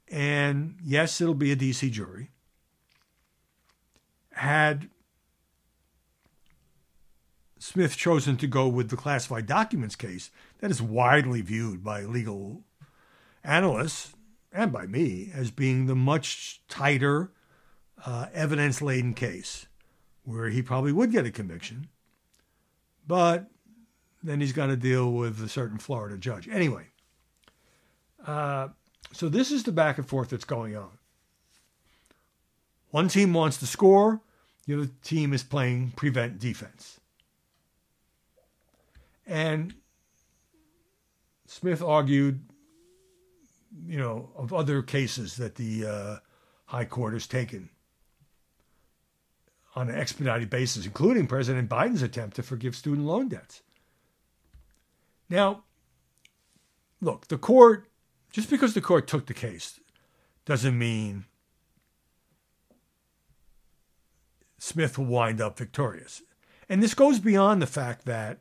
And 0.09 0.76
yes, 0.85 1.21
it'll 1.21 1.35
be 1.35 1.50
a 1.50 1.57
DC 1.57 1.91
jury. 1.91 2.31
Had 4.33 4.91
Smith 7.59 7.97
chosen 7.97 8.37
to 8.37 8.47
go 8.47 8.69
with 8.69 8.91
the 8.91 8.97
classified 8.97 9.47
documents 9.47 9.97
case 9.97 10.31
that 10.59 10.71
is 10.71 10.83
widely 10.83 11.41
viewed 11.41 11.83
by 11.83 12.03
legal 12.03 12.62
analysts 13.43 14.12
and 14.53 14.71
by 14.71 14.87
me 14.87 15.31
as 15.35 15.50
being 15.50 15.87
the 15.87 15.95
much 15.95 16.61
tighter, 16.69 17.33
uh, 18.05 18.26
evidence 18.35 18.83
laden 18.83 19.14
case 19.14 19.67
where 20.25 20.50
he 20.50 20.62
probably 20.62 20.93
would 20.93 21.11
get 21.11 21.26
a 21.26 21.31
conviction. 21.31 21.88
But 23.07 23.51
then 24.23 24.41
he's 24.41 24.53
got 24.53 24.67
to 24.67 24.77
deal 24.77 25.13
with 25.13 25.43
a 25.43 25.49
certain 25.49 25.79
Florida 25.79 26.17
judge. 26.17 26.49
Anyway, 26.49 26.87
uh, 28.27 28.69
so 29.13 29.29
this 29.29 29.53
is 29.53 29.63
the 29.63 29.73
back 29.73 29.99
and 29.99 30.09
forth 30.09 30.31
that's 30.31 30.45
going 30.45 30.77
on. 30.77 30.91
One 32.91 33.09
team 33.09 33.33
wants 33.33 33.59
to 33.59 33.67
score, 33.67 34.21
the 34.67 34.75
other 34.75 34.91
team 35.03 35.33
is 35.33 35.43
playing 35.43 35.93
prevent 35.97 36.39
defense. 36.39 37.01
And 39.27 39.75
Smith 41.47 41.83
argued, 41.83 42.41
you 43.87 43.99
know, 43.99 44.31
of 44.37 44.53
other 44.53 44.83
cases 44.83 45.37
that 45.37 45.57
the 45.57 45.87
uh, 45.87 46.17
High 46.67 46.85
Court 46.85 47.13
has 47.15 47.27
taken 47.27 47.69
on 49.75 49.88
an 49.88 49.97
expedited 49.97 50.50
basis, 50.50 50.87
including 50.87 51.26
President 51.26 51.69
Biden's 51.69 52.02
attempt 52.02 52.37
to 52.37 52.43
forgive 52.43 52.76
student 52.76 53.07
loan 53.07 53.28
debts. 53.28 53.62
Now, 55.28 55.64
look, 57.00 57.28
the 57.28 57.38
court, 57.38 57.88
just 58.31 58.50
because 58.50 58.75
the 58.75 58.81
court 58.81 59.07
took 59.07 59.26
the 59.26 59.35
case, 59.35 59.81
doesn't 60.45 60.78
mean 60.78 61.25
Smith 64.59 64.97
will 64.97 65.07
wind 65.07 65.40
up 65.40 65.59
victorious. 65.59 66.23
And 66.69 66.83
this 66.83 66.95
goes 66.95 67.19
beyond 67.19 67.61
the 67.61 67.66
fact 67.66 68.07
that 68.07 68.38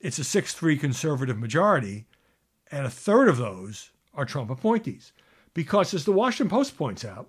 it's 0.00 0.18
a 0.18 0.24
6 0.24 0.52
3 0.52 0.76
conservative 0.76 1.38
majority, 1.38 2.06
and 2.70 2.84
a 2.84 2.90
third 2.90 3.28
of 3.28 3.36
those 3.36 3.92
are 4.14 4.24
Trump 4.24 4.50
appointees. 4.50 5.12
Because, 5.54 5.94
as 5.94 6.04
the 6.04 6.12
Washington 6.12 6.50
Post 6.50 6.76
points 6.76 7.04
out, 7.04 7.28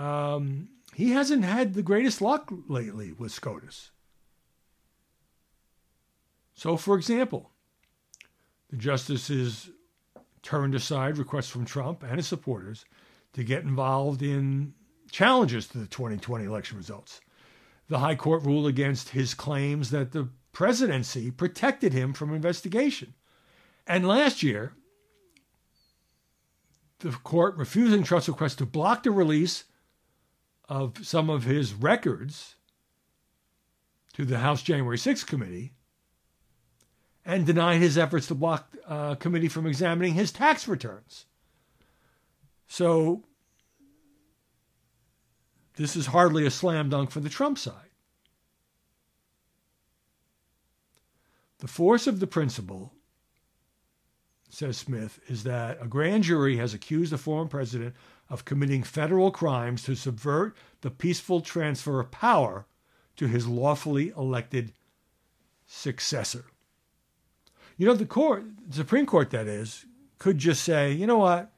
um, 0.00 0.68
he 0.94 1.10
hasn't 1.10 1.44
had 1.44 1.74
the 1.74 1.82
greatest 1.82 2.20
luck 2.20 2.52
lately 2.68 3.12
with 3.12 3.32
SCOTUS. 3.32 3.90
So, 6.54 6.76
for 6.76 6.96
example, 6.96 7.50
the 8.68 8.76
justices 8.76 9.70
turned 10.42 10.74
aside 10.74 11.18
requests 11.18 11.50
from 11.50 11.64
Trump 11.64 12.02
and 12.02 12.16
his 12.16 12.26
supporters 12.26 12.84
to 13.32 13.44
get 13.44 13.62
involved 13.62 14.22
in 14.22 14.74
challenges 15.10 15.66
to 15.68 15.78
the 15.78 15.86
2020 15.86 16.44
election 16.44 16.76
results 16.76 17.20
the 17.90 17.98
High 17.98 18.14
Court 18.14 18.44
ruled 18.44 18.68
against 18.68 19.10
his 19.10 19.34
claims 19.34 19.90
that 19.90 20.12
the 20.12 20.28
presidency 20.52 21.30
protected 21.30 21.92
him 21.92 22.12
from 22.12 22.32
investigation. 22.32 23.14
And 23.84 24.06
last 24.06 24.44
year, 24.44 24.72
the 27.00 27.10
court 27.10 27.56
refusing 27.56 28.04
Trump's 28.04 28.28
request 28.28 28.58
to 28.58 28.66
block 28.66 29.02
the 29.02 29.10
release 29.10 29.64
of 30.70 31.04
some 31.04 31.28
of 31.28 31.42
his 31.42 31.74
records 31.74 32.54
to 34.12 34.24
the 34.24 34.38
House 34.38 34.62
January 34.62 34.96
6th 34.96 35.26
committee 35.26 35.72
and 37.24 37.44
denied 37.44 37.80
his 37.80 37.98
efforts 37.98 38.28
to 38.28 38.36
block 38.36 38.72
uh, 38.86 39.16
committee 39.16 39.48
from 39.48 39.66
examining 39.66 40.14
his 40.14 40.30
tax 40.30 40.68
returns. 40.68 41.26
So 42.68 43.24
this 45.74 45.96
is 45.96 46.06
hardly 46.06 46.46
a 46.46 46.50
slam 46.50 46.88
dunk 46.88 47.10
for 47.10 47.20
the 47.20 47.28
Trump 47.28 47.58
side. 47.58 47.74
The 51.58 51.68
force 51.68 52.06
of 52.06 52.20
the 52.20 52.26
principle, 52.26 52.94
says 54.48 54.78
Smith, 54.78 55.18
is 55.26 55.42
that 55.44 55.78
a 55.82 55.88
grand 55.88 56.24
jury 56.24 56.56
has 56.56 56.74
accused 56.74 57.12
a 57.12 57.18
former 57.18 57.48
president 57.48 57.94
of 58.30 58.44
committing 58.44 58.82
federal 58.82 59.30
crimes 59.30 59.82
to 59.82 59.94
subvert 59.94 60.56
the 60.80 60.90
peaceful 60.90 61.40
transfer 61.40 62.00
of 62.00 62.10
power 62.10 62.66
to 63.16 63.26
his 63.26 63.46
lawfully 63.46 64.12
elected 64.16 64.72
successor. 65.66 66.44
You 67.76 67.86
know, 67.86 67.94
the 67.94 68.06
court, 68.06 68.44
Supreme 68.70 69.06
Court, 69.06 69.30
that 69.30 69.46
is, 69.46 69.84
could 70.18 70.38
just 70.38 70.62
say, 70.62 70.92
you 70.92 71.06
know 71.06 71.18
what, 71.18 71.50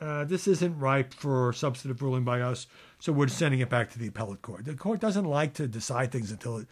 uh, 0.00 0.24
this 0.24 0.46
isn't 0.46 0.78
ripe 0.78 1.12
for 1.12 1.52
substantive 1.52 2.02
ruling 2.02 2.24
by 2.24 2.40
us, 2.40 2.66
so 2.98 3.12
we're 3.12 3.28
sending 3.28 3.60
it 3.60 3.68
back 3.68 3.90
to 3.90 3.98
the 3.98 4.06
appellate 4.06 4.42
court. 4.42 4.64
The 4.64 4.74
court 4.74 5.00
doesn't 5.00 5.24
like 5.24 5.54
to 5.54 5.66
decide 5.66 6.12
things 6.12 6.30
until 6.30 6.58
it, 6.58 6.68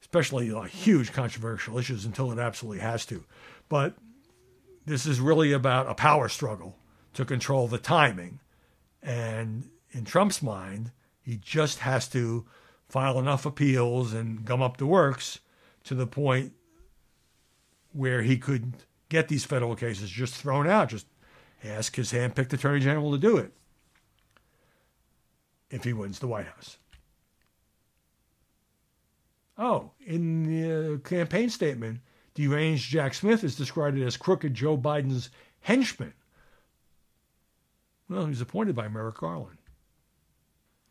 especially 0.00 0.52
huge 0.68 1.12
controversial 1.12 1.78
issues, 1.78 2.04
until 2.04 2.32
it 2.32 2.38
absolutely 2.38 2.80
has 2.80 3.06
to. 3.06 3.24
But 3.68 3.94
this 4.84 5.06
is 5.06 5.20
really 5.20 5.52
about 5.52 5.88
a 5.88 5.94
power 5.94 6.28
struggle 6.28 6.76
to 7.14 7.24
control 7.24 7.68
the 7.68 7.78
timing. 7.78 8.40
And 9.02 9.70
in 9.90 10.04
Trump's 10.04 10.42
mind, 10.42 10.92
he 11.20 11.36
just 11.36 11.80
has 11.80 12.08
to 12.08 12.46
file 12.88 13.18
enough 13.18 13.46
appeals 13.46 14.12
and 14.12 14.44
gum 14.44 14.62
up 14.62 14.76
the 14.76 14.86
works 14.86 15.40
to 15.84 15.94
the 15.94 16.06
point 16.06 16.52
where 17.92 18.22
he 18.22 18.36
could 18.36 18.74
get 19.08 19.28
these 19.28 19.44
federal 19.44 19.74
cases 19.74 20.10
just 20.10 20.34
thrown 20.34 20.66
out, 20.66 20.90
just 20.90 21.06
ask 21.64 21.96
his 21.96 22.10
hand-picked 22.10 22.52
attorney 22.52 22.80
general 22.80 23.10
to 23.12 23.18
do 23.18 23.36
it 23.36 23.52
if 25.70 25.84
he 25.84 25.92
wins 25.92 26.18
the 26.18 26.28
White 26.28 26.46
House. 26.46 26.78
Oh, 29.56 29.90
in 30.06 30.44
the 30.44 30.94
uh, 30.94 30.98
campaign 30.98 31.50
statement, 31.50 32.00
deranged 32.34 32.90
Jack 32.90 33.14
Smith 33.14 33.42
is 33.42 33.56
described 33.56 33.98
as 33.98 34.16
crooked 34.16 34.54
Joe 34.54 34.78
Biden's 34.78 35.30
henchman. 35.60 36.14
Well, 38.08 38.24
he 38.24 38.30
was 38.30 38.40
appointed 38.40 38.74
by 38.74 38.88
Merrick 38.88 39.16
Garland. 39.18 39.58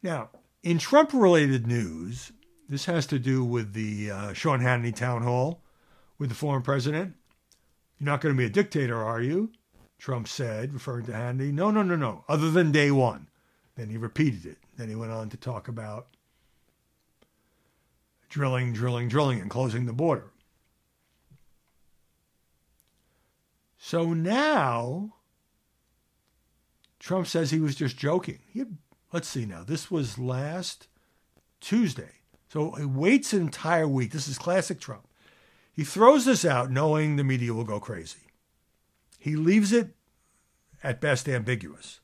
Now, 0.03 0.29
in 0.63 0.77
Trump 0.77 1.13
related 1.13 1.65
news, 1.65 2.31
This 2.69 2.85
has 2.85 3.05
to 3.07 3.19
do 3.19 3.45
with 3.45 3.73
the 3.73 4.11
uh, 4.11 4.33
Sean 4.33 4.59
Hannity 4.59 4.93
town 4.93 5.23
hall 5.23 5.61
with 6.17 6.29
the 6.29 6.35
former 6.35 6.61
president. 6.61 7.15
You're 7.97 8.05
not 8.05 8.21
going 8.21 8.35
to 8.35 8.37
be 8.37 8.45
a 8.45 8.49
dictator, 8.49 9.01
are 9.01 9.21
you? 9.21 9.51
Trump 9.97 10.27
said, 10.27 10.73
referring 10.73 11.05
to 11.05 11.13
Hannity. 11.13 11.53
No, 11.53 11.71
no, 11.71 11.81
no, 11.81 11.95
no. 11.95 12.25
Other 12.27 12.51
than 12.51 12.71
day 12.71 12.91
one. 12.91 13.27
Then 13.75 13.89
he 13.89 13.97
repeated 13.97 14.45
it. 14.45 14.57
Then 14.75 14.89
he 14.89 14.95
went 14.95 15.11
on 15.11 15.29
to 15.29 15.37
talk 15.37 15.67
about 15.67 16.07
drilling, 18.29 18.73
drilling, 18.73 19.07
drilling, 19.07 19.39
and 19.39 19.49
closing 19.49 19.85
the 19.85 19.93
border. 19.93 20.31
So 23.77 24.13
now 24.13 25.13
Trump 27.07 27.25
says 27.25 27.51
he 27.51 27.61
was 27.61 27.73
just 27.73 27.97
joking. 27.97 28.39
He 28.51 28.65
let's 29.13 29.29
see 29.29 29.45
now. 29.45 29.63
This 29.63 29.89
was 29.89 30.19
last 30.19 30.89
Tuesday. 31.61 32.19
So 32.49 32.71
he 32.71 32.83
waits 32.83 33.31
an 33.31 33.43
entire 33.43 33.87
week. 33.87 34.11
This 34.11 34.27
is 34.27 34.37
classic 34.37 34.77
Trump. 34.77 35.07
He 35.71 35.85
throws 35.85 36.25
this 36.25 36.43
out 36.43 36.69
knowing 36.69 37.15
the 37.15 37.23
media 37.23 37.53
will 37.53 37.63
go 37.63 37.79
crazy. 37.79 38.27
He 39.17 39.37
leaves 39.37 39.71
it 39.71 39.95
at 40.83 40.99
best 40.99 41.29
ambiguous. 41.29 42.01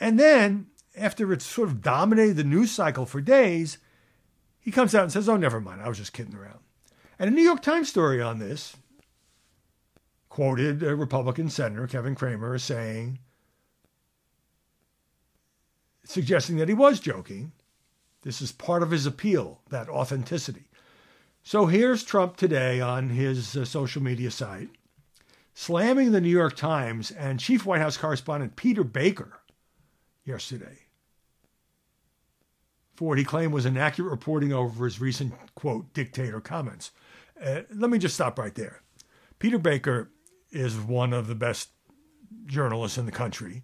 And 0.00 0.18
then, 0.18 0.66
after 0.96 1.32
it's 1.32 1.46
sort 1.46 1.68
of 1.68 1.80
dominated 1.80 2.34
the 2.34 2.42
news 2.42 2.72
cycle 2.72 3.06
for 3.06 3.20
days, 3.20 3.78
he 4.58 4.72
comes 4.72 4.96
out 4.96 5.04
and 5.04 5.12
says, 5.12 5.28
Oh, 5.28 5.36
never 5.36 5.60
mind, 5.60 5.80
I 5.80 5.88
was 5.88 5.98
just 5.98 6.12
kidding 6.12 6.34
around. 6.34 6.58
And 7.20 7.30
a 7.30 7.32
New 7.32 7.42
York 7.42 7.62
Times 7.62 7.88
story 7.88 8.20
on 8.20 8.40
this 8.40 8.76
quoted 10.32 10.82
a 10.82 10.96
Republican 10.96 11.50
Senator, 11.50 11.86
Kevin 11.86 12.14
Cramer, 12.14 12.54
as 12.54 12.64
saying, 12.64 13.18
suggesting 16.04 16.56
that 16.56 16.68
he 16.68 16.74
was 16.74 17.00
joking. 17.00 17.52
This 18.22 18.40
is 18.40 18.50
part 18.50 18.82
of 18.82 18.92
his 18.92 19.04
appeal, 19.04 19.60
that 19.68 19.90
authenticity. 19.90 20.70
So 21.42 21.66
here's 21.66 22.02
Trump 22.02 22.38
today 22.38 22.80
on 22.80 23.10
his 23.10 23.54
uh, 23.54 23.66
social 23.66 24.02
media 24.02 24.30
site, 24.30 24.70
slamming 25.52 26.12
the 26.12 26.20
New 26.22 26.30
York 26.30 26.56
Times 26.56 27.10
and 27.10 27.38
chief 27.38 27.66
White 27.66 27.82
House 27.82 27.98
correspondent 27.98 28.56
Peter 28.56 28.84
Baker 28.84 29.40
yesterday 30.24 30.78
for 32.96 33.08
what 33.08 33.18
he 33.18 33.24
claimed 33.24 33.52
was 33.52 33.66
inaccurate 33.66 34.08
reporting 34.08 34.54
over 34.54 34.86
his 34.86 34.98
recent, 34.98 35.34
quote, 35.54 35.92
dictator 35.92 36.40
comments. 36.40 36.90
Uh, 37.38 37.60
let 37.74 37.90
me 37.90 37.98
just 37.98 38.14
stop 38.14 38.38
right 38.38 38.54
there. 38.54 38.80
Peter 39.38 39.58
Baker 39.58 40.08
is 40.52 40.78
one 40.78 41.12
of 41.12 41.26
the 41.26 41.34
best 41.34 41.70
journalists 42.46 42.98
in 42.98 43.06
the 43.06 43.12
country, 43.12 43.62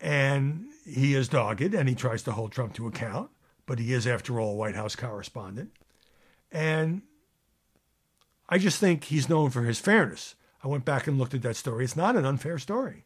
and 0.00 0.66
he 0.84 1.14
is 1.14 1.28
dogged 1.28 1.74
and 1.74 1.88
he 1.88 1.94
tries 1.94 2.22
to 2.24 2.32
hold 2.32 2.52
Trump 2.52 2.74
to 2.74 2.86
account, 2.86 3.30
but 3.66 3.78
he 3.78 3.92
is, 3.92 4.06
after 4.06 4.38
all, 4.38 4.52
a 4.52 4.56
White 4.56 4.74
House 4.74 4.96
correspondent. 4.96 5.70
And 6.52 7.02
I 8.48 8.58
just 8.58 8.78
think 8.78 9.04
he's 9.04 9.28
known 9.28 9.50
for 9.50 9.62
his 9.62 9.78
fairness. 9.78 10.34
I 10.62 10.68
went 10.68 10.84
back 10.84 11.06
and 11.06 11.18
looked 11.18 11.34
at 11.34 11.42
that 11.42 11.56
story. 11.56 11.84
It's 11.84 11.96
not 11.96 12.16
an 12.16 12.24
unfair 12.24 12.58
story. 12.58 13.04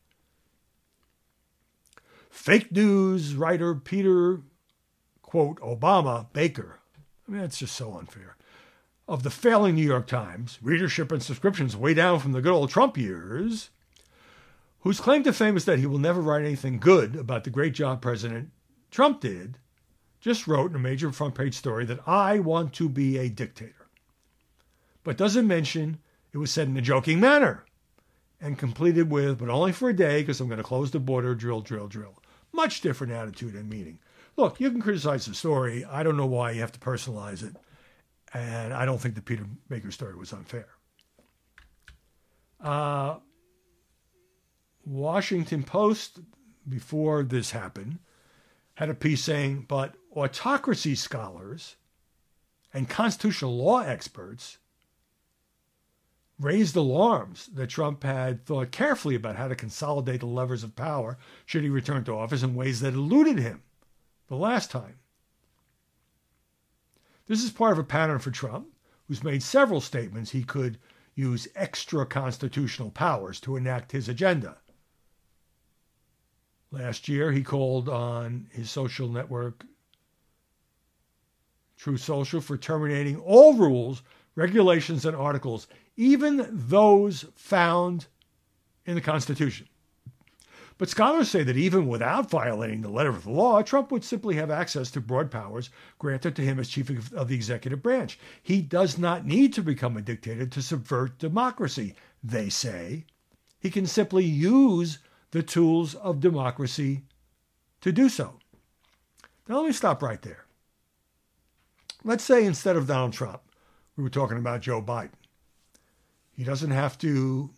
Fake 2.30 2.72
news 2.72 3.34
writer 3.34 3.74
Peter, 3.74 4.42
quote, 5.22 5.60
Obama 5.60 6.32
Baker. 6.32 6.80
I 7.26 7.32
mean, 7.32 7.40
that's 7.40 7.58
just 7.58 7.76
so 7.76 7.96
unfair. 7.98 8.36
Of 9.08 9.22
the 9.22 9.30
failing 9.30 9.74
New 9.74 9.86
York 9.86 10.06
Times, 10.06 10.58
readership 10.60 11.10
and 11.10 11.22
subscriptions 11.22 11.74
way 11.74 11.94
down 11.94 12.18
from 12.20 12.32
the 12.32 12.42
good 12.42 12.52
old 12.52 12.68
Trump 12.68 12.98
years, 12.98 13.70
whose 14.80 15.00
claim 15.00 15.22
to 15.22 15.32
fame 15.32 15.56
is 15.56 15.64
that 15.64 15.78
he 15.78 15.86
will 15.86 15.98
never 15.98 16.20
write 16.20 16.44
anything 16.44 16.78
good 16.78 17.16
about 17.16 17.44
the 17.44 17.50
great 17.50 17.72
job 17.72 18.02
President 18.02 18.50
Trump 18.90 19.22
did, 19.22 19.56
just 20.20 20.46
wrote 20.46 20.70
in 20.70 20.76
a 20.76 20.78
major 20.78 21.10
front 21.10 21.34
page 21.34 21.54
story 21.54 21.86
that 21.86 22.06
I 22.06 22.38
want 22.38 22.74
to 22.74 22.90
be 22.90 23.16
a 23.16 23.30
dictator. 23.30 23.86
But 25.04 25.16
doesn't 25.16 25.46
mention 25.46 26.00
it 26.34 26.38
was 26.38 26.50
said 26.50 26.68
in 26.68 26.76
a 26.76 26.82
joking 26.82 27.18
manner 27.18 27.64
and 28.42 28.58
completed 28.58 29.10
with, 29.10 29.38
but 29.38 29.48
only 29.48 29.72
for 29.72 29.88
a 29.88 29.96
day 29.96 30.20
because 30.20 30.38
I'm 30.38 30.48
going 30.48 30.58
to 30.58 30.62
close 30.62 30.90
the 30.90 31.00
border, 31.00 31.34
drill, 31.34 31.62
drill, 31.62 31.88
drill. 31.88 32.22
Much 32.52 32.82
different 32.82 33.14
attitude 33.14 33.54
and 33.54 33.70
meaning. 33.70 34.00
Look, 34.36 34.60
you 34.60 34.70
can 34.70 34.82
criticize 34.82 35.24
the 35.24 35.34
story. 35.34 35.82
I 35.86 36.02
don't 36.02 36.18
know 36.18 36.26
why 36.26 36.50
you 36.50 36.60
have 36.60 36.72
to 36.72 36.78
personalize 36.78 37.42
it. 37.42 37.56
And 38.34 38.74
I 38.74 38.84
don't 38.84 39.00
think 39.00 39.14
the 39.14 39.22
Peter 39.22 39.46
Baker 39.68 39.90
story 39.90 40.14
was 40.14 40.32
unfair. 40.32 40.68
Uh, 42.60 43.16
Washington 44.84 45.62
Post, 45.62 46.20
before 46.68 47.22
this 47.22 47.52
happened, 47.52 47.98
had 48.74 48.90
a 48.90 48.94
piece 48.94 49.24
saying, 49.24 49.66
but 49.68 49.94
autocracy 50.14 50.94
scholars 50.94 51.76
and 52.72 52.88
constitutional 52.88 53.56
law 53.56 53.80
experts 53.80 54.58
raised 56.38 56.76
alarms 56.76 57.48
that 57.54 57.68
Trump 57.68 58.04
had 58.04 58.46
thought 58.46 58.70
carefully 58.70 59.14
about 59.14 59.36
how 59.36 59.48
to 59.48 59.56
consolidate 59.56 60.20
the 60.20 60.26
levers 60.26 60.62
of 60.62 60.76
power 60.76 61.18
should 61.44 61.62
he 61.62 61.68
return 61.68 62.04
to 62.04 62.12
office 62.12 62.42
in 62.42 62.54
ways 62.54 62.80
that 62.80 62.94
eluded 62.94 63.38
him 63.38 63.62
the 64.28 64.36
last 64.36 64.70
time. 64.70 64.98
This 67.28 67.44
is 67.44 67.50
part 67.50 67.72
of 67.72 67.78
a 67.78 67.84
pattern 67.84 68.18
for 68.18 68.30
Trump, 68.30 68.68
who's 69.06 69.22
made 69.22 69.42
several 69.42 69.82
statements 69.82 70.30
he 70.30 70.42
could 70.42 70.78
use 71.14 71.46
extra 71.54 72.06
constitutional 72.06 72.90
powers 72.90 73.38
to 73.40 73.56
enact 73.56 73.92
his 73.92 74.08
agenda. 74.08 74.56
Last 76.70 77.08
year, 77.08 77.32
he 77.32 77.42
called 77.42 77.88
on 77.88 78.48
his 78.50 78.70
social 78.70 79.08
network, 79.08 79.64
Truth 81.76 82.00
Social, 82.00 82.40
for 82.40 82.56
terminating 82.56 83.16
all 83.18 83.54
rules, 83.54 84.02
regulations, 84.34 85.04
and 85.04 85.16
articles 85.16 85.68
even 85.96 86.48
those 86.50 87.26
found 87.34 88.06
in 88.86 88.94
the 88.94 89.00
Constitution. 89.00 89.68
But 90.78 90.88
scholars 90.88 91.28
say 91.28 91.42
that 91.42 91.56
even 91.56 91.88
without 91.88 92.30
violating 92.30 92.82
the 92.82 92.88
letter 92.88 93.10
of 93.10 93.24
the 93.24 93.32
law, 93.32 93.62
Trump 93.62 93.90
would 93.90 94.04
simply 94.04 94.36
have 94.36 94.50
access 94.50 94.92
to 94.92 95.00
broad 95.00 95.28
powers 95.28 95.70
granted 95.98 96.36
to 96.36 96.42
him 96.42 96.60
as 96.60 96.68
chief 96.68 96.88
of 97.12 97.26
the 97.26 97.34
executive 97.34 97.82
branch. 97.82 98.16
He 98.40 98.62
does 98.62 98.96
not 98.96 99.26
need 99.26 99.52
to 99.54 99.62
become 99.62 99.96
a 99.96 100.02
dictator 100.02 100.46
to 100.46 100.62
subvert 100.62 101.18
democracy, 101.18 101.96
they 102.22 102.48
say. 102.48 103.06
He 103.58 103.70
can 103.70 103.86
simply 103.86 104.24
use 104.24 104.98
the 105.32 105.42
tools 105.42 105.96
of 105.96 106.20
democracy 106.20 107.02
to 107.80 107.90
do 107.90 108.08
so. 108.08 108.38
Now, 109.48 109.56
let 109.56 109.66
me 109.66 109.72
stop 109.72 110.00
right 110.00 110.22
there. 110.22 110.44
Let's 112.04 112.22
say 112.22 112.44
instead 112.44 112.76
of 112.76 112.86
Donald 112.86 113.14
Trump, 113.14 113.42
we 113.96 114.04
were 114.04 114.10
talking 114.10 114.38
about 114.38 114.60
Joe 114.60 114.80
Biden. 114.80 115.10
He 116.30 116.44
doesn't 116.44 116.70
have 116.70 116.96
to 116.98 117.50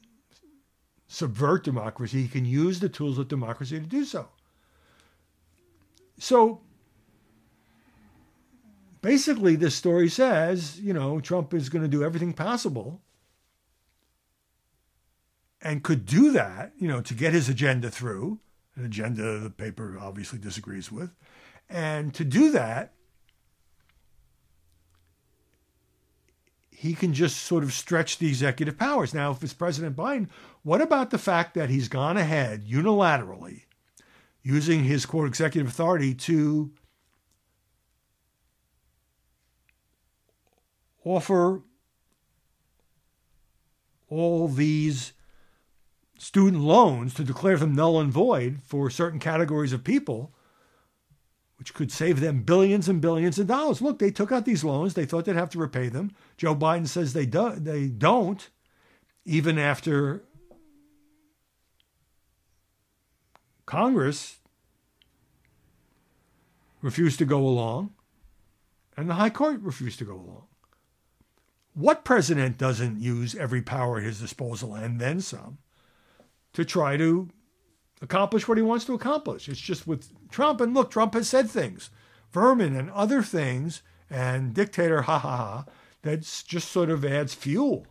subvert 1.11 1.65
democracy. 1.65 2.23
He 2.23 2.29
can 2.29 2.45
use 2.45 2.79
the 2.79 2.89
tools 2.89 3.19
of 3.19 3.27
democracy 3.27 3.81
to 3.81 3.85
do 3.85 4.05
so. 4.05 4.29
So 6.19 6.61
basically, 9.03 9.57
this 9.57 9.75
story 9.75 10.09
says, 10.09 10.81
you 10.81 10.93
know, 10.93 11.21
Trump 11.21 11.53
is 11.53 11.69
going 11.69 11.83
to 11.83 11.89
do 11.89 12.05
everything 12.05 12.33
possible 12.33 13.01
and 15.61 15.83
could 15.83 16.07
do 16.07 16.31
that, 16.31 16.73
you 16.79 16.87
know, 16.87 17.01
to 17.01 17.13
get 17.13 17.33
his 17.33 17.49
agenda 17.49 17.91
through, 17.91 18.39
an 18.77 18.85
agenda 18.85 19.41
the 19.41 19.51
paper 19.51 19.99
obviously 20.01 20.39
disagrees 20.39 20.93
with. 20.93 21.11
And 21.69 22.15
to 22.15 22.25
do 22.25 22.53
that, 22.53 22.93
he 26.81 26.95
can 26.95 27.13
just 27.13 27.37
sort 27.37 27.63
of 27.63 27.75
stretch 27.75 28.17
the 28.17 28.29
executive 28.29 28.79
powers. 28.79 29.13
Now, 29.13 29.33
if 29.33 29.43
it's 29.43 29.53
President 29.53 29.95
Biden, 29.95 30.31
what 30.63 30.81
about 30.81 31.11
the 31.11 31.19
fact 31.19 31.53
that 31.53 31.69
he's 31.69 31.89
gone 31.89 32.17
ahead 32.17 32.65
unilaterally, 32.65 33.65
using 34.43 34.85
his 34.85 35.05
quote 35.05 35.29
executive 35.29 35.69
authority 35.71 36.15
to 36.15 36.73
offer 41.05 41.61
all 44.09 44.49
these 44.49 45.13
student 46.17 46.63
loans 46.63 47.13
to 47.13 47.25
declare 47.25 47.59
them 47.59 47.75
null 47.75 48.01
and 48.01 48.11
void 48.11 48.61
for 48.65 48.89
certain 48.89 49.19
categories 49.19 49.75
of 49.75 49.85
people 49.85 50.33
which 51.61 51.75
could 51.75 51.93
save 51.93 52.21
them 52.21 52.43
billions 52.43 52.89
and 52.89 53.03
billions 53.03 53.39
of 53.39 53.47
dollars. 53.47 53.83
Look, 53.83 53.99
they 53.99 54.11
took 54.11 54.33
out 54.33 54.47
these 54.47 54.65
loans. 54.65 54.95
They 54.95 55.05
thought 55.05 55.27
they'd 55.27 55.37
have 55.37 55.51
to 55.51 55.59
repay 55.59 55.91
them. 55.91 56.11
Joe 56.39 56.57
Biden 56.57 56.89
says 56.89 57.13
they 57.13 57.27
do, 57.27 57.51
they 57.55 57.89
don't, 57.89 58.49
even 59.27 59.59
after 59.59 60.25
Congress 63.67 64.39
refused 66.81 67.19
to 67.19 67.27
go 67.27 67.41
along 67.47 67.91
and 68.97 69.11
the 69.11 69.15
High 69.15 69.29
Court 69.29 69.61
refused 69.61 69.99
to 69.99 70.07
go 70.07 70.15
along. 70.15 70.45
What 71.75 72.07
president 72.07 72.57
doesn't 72.57 73.01
use 73.01 73.35
every 73.35 73.61
power 73.61 73.99
at 73.99 74.05
his 74.05 74.19
disposal 74.19 74.75
and 74.75 74.99
then 74.99 75.21
some 75.21 75.59
to 76.55 76.65
try 76.65 76.97
to 76.97 77.29
accomplish 78.01 78.49
what 78.49 78.59
he 78.59 78.63
wants 78.63 78.85
to 78.87 78.95
accomplish. 78.95 79.49
It's 79.49 79.61
just 79.61 79.87
with 79.87 80.11
Trump. 80.31 80.61
And 80.61 80.75
look, 80.75 80.91
Trump 80.91 81.15
has 81.15 81.29
said 81.29 81.51
things, 81.51 81.91
vermin 82.31 82.77
and 82.77 82.91
other 82.91 83.23
things 83.23 83.83
and 84.09 84.55
dictator, 84.55 85.03
ha 85.03 85.19
ha 85.19 85.37
ha, 85.37 85.65
that 86.03 86.21
just 86.21 86.71
sort 86.71 86.91
of 86.91 87.05
adds 87.05 87.35
fuel 87.35 87.87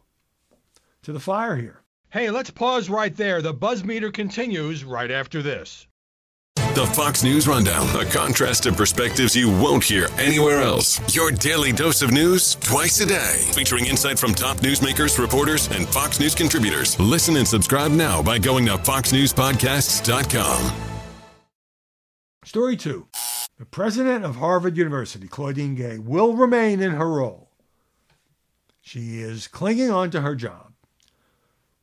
to 1.04 1.12
the 1.12 1.20
fire 1.20 1.56
here. 1.56 1.84
Hey, 2.12 2.30
let's 2.32 2.50
pause 2.50 2.90
right 2.90 3.16
there. 3.16 3.42
The 3.42 3.54
buzz 3.54 3.84
meter 3.84 4.12
continues 4.12 4.84
right 4.84 5.12
after 5.12 5.42
this. 5.42 5.88
The 6.80 6.86
Fox 6.86 7.24
News 7.24 7.46
Rundown, 7.46 7.94
a 7.94 8.06
contrast 8.06 8.66
of 8.66 8.78
perspectives 8.78 9.36
you 9.36 9.50
won't 9.50 9.84
hear 9.84 10.08
anywhere 10.18 10.62
else. 10.62 11.14
Your 11.14 11.30
daily 11.30 11.74
dose 11.74 12.02
of 12.02 12.14
news 12.14 12.56
twice 12.56 13.02
a 13.02 13.06
day, 13.06 13.42
featuring 13.52 13.86
insight 13.86 14.18
from 14.18 14.34
top 14.34 14.60
newsmakers, 14.60 15.20
reporters, 15.20 15.70
and 15.72 15.86
Fox 15.90 16.22
News 16.22 16.34
contributors. 16.34 16.98
Listen 16.98 17.36
and 17.36 17.46
subscribe 17.46 17.92
now 17.92 18.24
by 18.24 18.40
going 18.40 18.66
to 18.68 18.78
foxnewspodcasts.com. 18.78 20.72
Story 22.46 22.78
two 22.78 23.10
The 23.58 23.66
president 23.66 24.24
of 24.24 24.38
Harvard 24.38 24.78
University, 24.78 25.28
Claudine 25.28 25.76
Gay, 25.76 26.00
will 26.00 26.38
remain 26.38 26.80
in 26.82 26.92
her 26.92 27.10
role. 27.10 27.50
She 28.80 29.20
is 29.20 29.50
clinging 29.50 29.92
on 29.92 30.12
to 30.12 30.22
her 30.22 30.34
job 30.34 30.72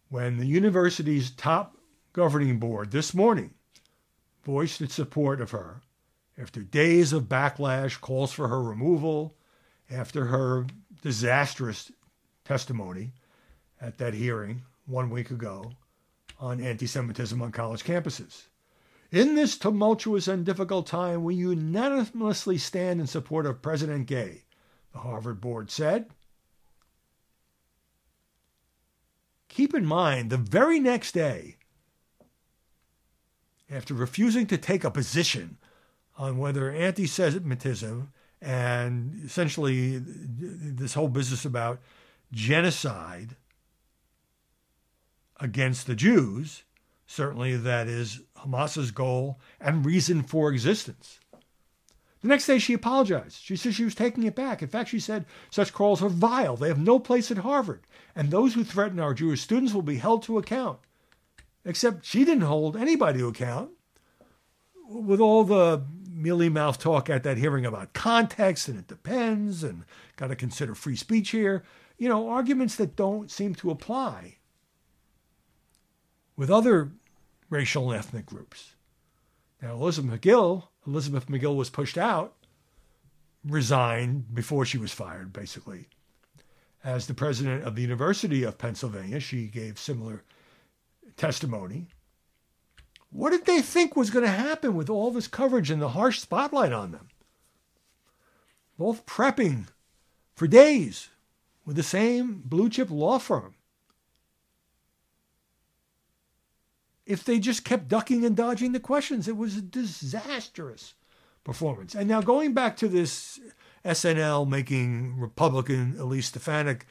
when 0.08 0.38
the 0.38 0.46
university's 0.46 1.30
top 1.30 1.76
governing 2.14 2.58
board 2.58 2.92
this 2.92 3.12
morning 3.12 3.52
voiced 4.46 4.80
its 4.80 4.94
support 4.94 5.40
of 5.40 5.50
her 5.50 5.82
after 6.38 6.62
days 6.62 7.12
of 7.12 7.24
backlash, 7.24 8.00
calls 8.00 8.32
for 8.32 8.46
her 8.46 8.62
removal, 8.62 9.34
after 9.90 10.26
her 10.26 10.66
disastrous 11.02 11.90
testimony 12.44 13.12
at 13.80 13.98
that 13.98 14.14
hearing 14.14 14.62
one 14.86 15.10
week 15.10 15.32
ago 15.32 15.72
on 16.38 16.60
anti 16.60 16.86
Semitism 16.86 17.42
on 17.42 17.50
college 17.50 17.82
campuses. 17.82 18.44
In 19.10 19.34
this 19.34 19.58
tumultuous 19.58 20.28
and 20.28 20.46
difficult 20.46 20.86
time, 20.86 21.24
we 21.24 21.34
unanimously 21.34 22.56
stand 22.56 23.00
in 23.00 23.08
support 23.08 23.46
of 23.46 23.62
President 23.62 24.06
Gay, 24.06 24.44
the 24.92 25.00
Harvard 25.00 25.40
board 25.40 25.72
said. 25.72 26.06
Keep 29.48 29.74
in 29.74 29.86
mind, 29.86 30.30
the 30.30 30.36
very 30.36 30.78
next 30.78 31.12
day, 31.12 31.56
after 33.70 33.94
refusing 33.94 34.46
to 34.46 34.58
take 34.58 34.84
a 34.84 34.90
position 34.90 35.58
on 36.16 36.38
whether 36.38 36.70
anti 36.70 37.06
Semitism 37.06 38.12
and 38.40 39.24
essentially 39.24 39.98
this 39.98 40.94
whole 40.94 41.08
business 41.08 41.44
about 41.44 41.80
genocide 42.32 43.36
against 45.38 45.86
the 45.86 45.94
Jews, 45.94 46.62
certainly 47.06 47.56
that 47.56 47.88
is 47.88 48.20
Hamas's 48.36 48.90
goal 48.90 49.38
and 49.60 49.84
reason 49.84 50.22
for 50.22 50.50
existence. 50.50 51.20
The 52.22 52.28
next 52.28 52.46
day, 52.46 52.58
she 52.58 52.72
apologized. 52.72 53.40
She 53.42 53.56
said 53.56 53.74
she 53.74 53.84
was 53.84 53.94
taking 53.94 54.24
it 54.24 54.34
back. 54.34 54.62
In 54.62 54.68
fact, 54.68 54.88
she 54.88 54.98
said 54.98 55.26
such 55.50 55.72
calls 55.72 56.02
are 56.02 56.08
vile. 56.08 56.56
They 56.56 56.68
have 56.68 56.78
no 56.78 56.98
place 56.98 57.30
at 57.30 57.38
Harvard. 57.38 57.86
And 58.14 58.30
those 58.30 58.54
who 58.54 58.64
threaten 58.64 58.98
our 58.98 59.14
Jewish 59.14 59.42
students 59.42 59.74
will 59.74 59.82
be 59.82 59.98
held 59.98 60.22
to 60.24 60.38
account. 60.38 60.78
Except 61.66 62.04
she 62.04 62.24
didn't 62.24 62.44
hold 62.44 62.76
anybody 62.76 63.18
to 63.18 63.28
account. 63.28 63.70
With 64.88 65.20
all 65.20 65.42
the 65.42 65.84
mealy 66.08 66.48
mouth 66.48 66.78
talk 66.78 67.10
at 67.10 67.24
that 67.24 67.38
hearing 67.38 67.66
about 67.66 67.92
context 67.92 68.68
and 68.68 68.78
it 68.78 68.86
depends 68.86 69.64
and 69.64 69.84
got 70.14 70.28
to 70.28 70.36
consider 70.36 70.76
free 70.76 70.94
speech 70.94 71.30
here, 71.30 71.64
you 71.98 72.08
know, 72.08 72.28
arguments 72.28 72.76
that 72.76 72.94
don't 72.94 73.32
seem 73.32 73.54
to 73.56 73.72
apply 73.72 74.36
with 76.36 76.50
other 76.50 76.92
racial 77.50 77.90
and 77.90 77.98
ethnic 77.98 78.26
groups. 78.26 78.74
Now, 79.60 79.72
Elizabeth 79.74 80.20
Magill, 80.20 80.68
Elizabeth 80.86 81.26
Magill 81.26 81.56
was 81.56 81.68
pushed 81.68 81.98
out, 81.98 82.34
resigned 83.44 84.32
before 84.32 84.64
she 84.64 84.78
was 84.78 84.92
fired, 84.92 85.32
basically. 85.32 85.88
As 86.84 87.06
the 87.08 87.14
president 87.14 87.64
of 87.64 87.74
the 87.74 87.82
University 87.82 88.44
of 88.44 88.58
Pennsylvania, 88.58 89.18
she 89.18 89.48
gave 89.48 89.78
similar 89.78 90.22
testimony. 91.16 91.88
What 93.10 93.30
did 93.30 93.46
they 93.46 93.62
think 93.62 93.96
was 93.96 94.10
going 94.10 94.24
to 94.24 94.30
happen 94.30 94.74
with 94.74 94.90
all 94.90 95.10
this 95.10 95.28
coverage 95.28 95.70
and 95.70 95.80
the 95.80 95.90
harsh 95.90 96.20
spotlight 96.20 96.72
on 96.72 96.92
them? 96.92 97.08
Both 98.78 99.06
prepping 99.06 99.68
for 100.34 100.46
days 100.46 101.08
with 101.64 101.76
the 101.76 101.82
same 101.82 102.42
blue 102.44 102.68
chip 102.68 102.90
law 102.90 103.18
firm. 103.18 103.54
If 107.06 107.24
they 107.24 107.38
just 107.38 107.64
kept 107.64 107.88
ducking 107.88 108.24
and 108.24 108.36
dodging 108.36 108.72
the 108.72 108.80
questions, 108.80 109.28
it 109.28 109.36
was 109.36 109.56
a 109.56 109.62
disastrous 109.62 110.94
performance. 111.44 111.94
And 111.94 112.08
now 112.08 112.20
going 112.20 112.52
back 112.52 112.76
to 112.78 112.88
this 112.88 113.38
SNL 113.84 114.48
making 114.48 115.18
Republican 115.18 115.96
Elise 115.98 116.26
Stefanik 116.26 116.86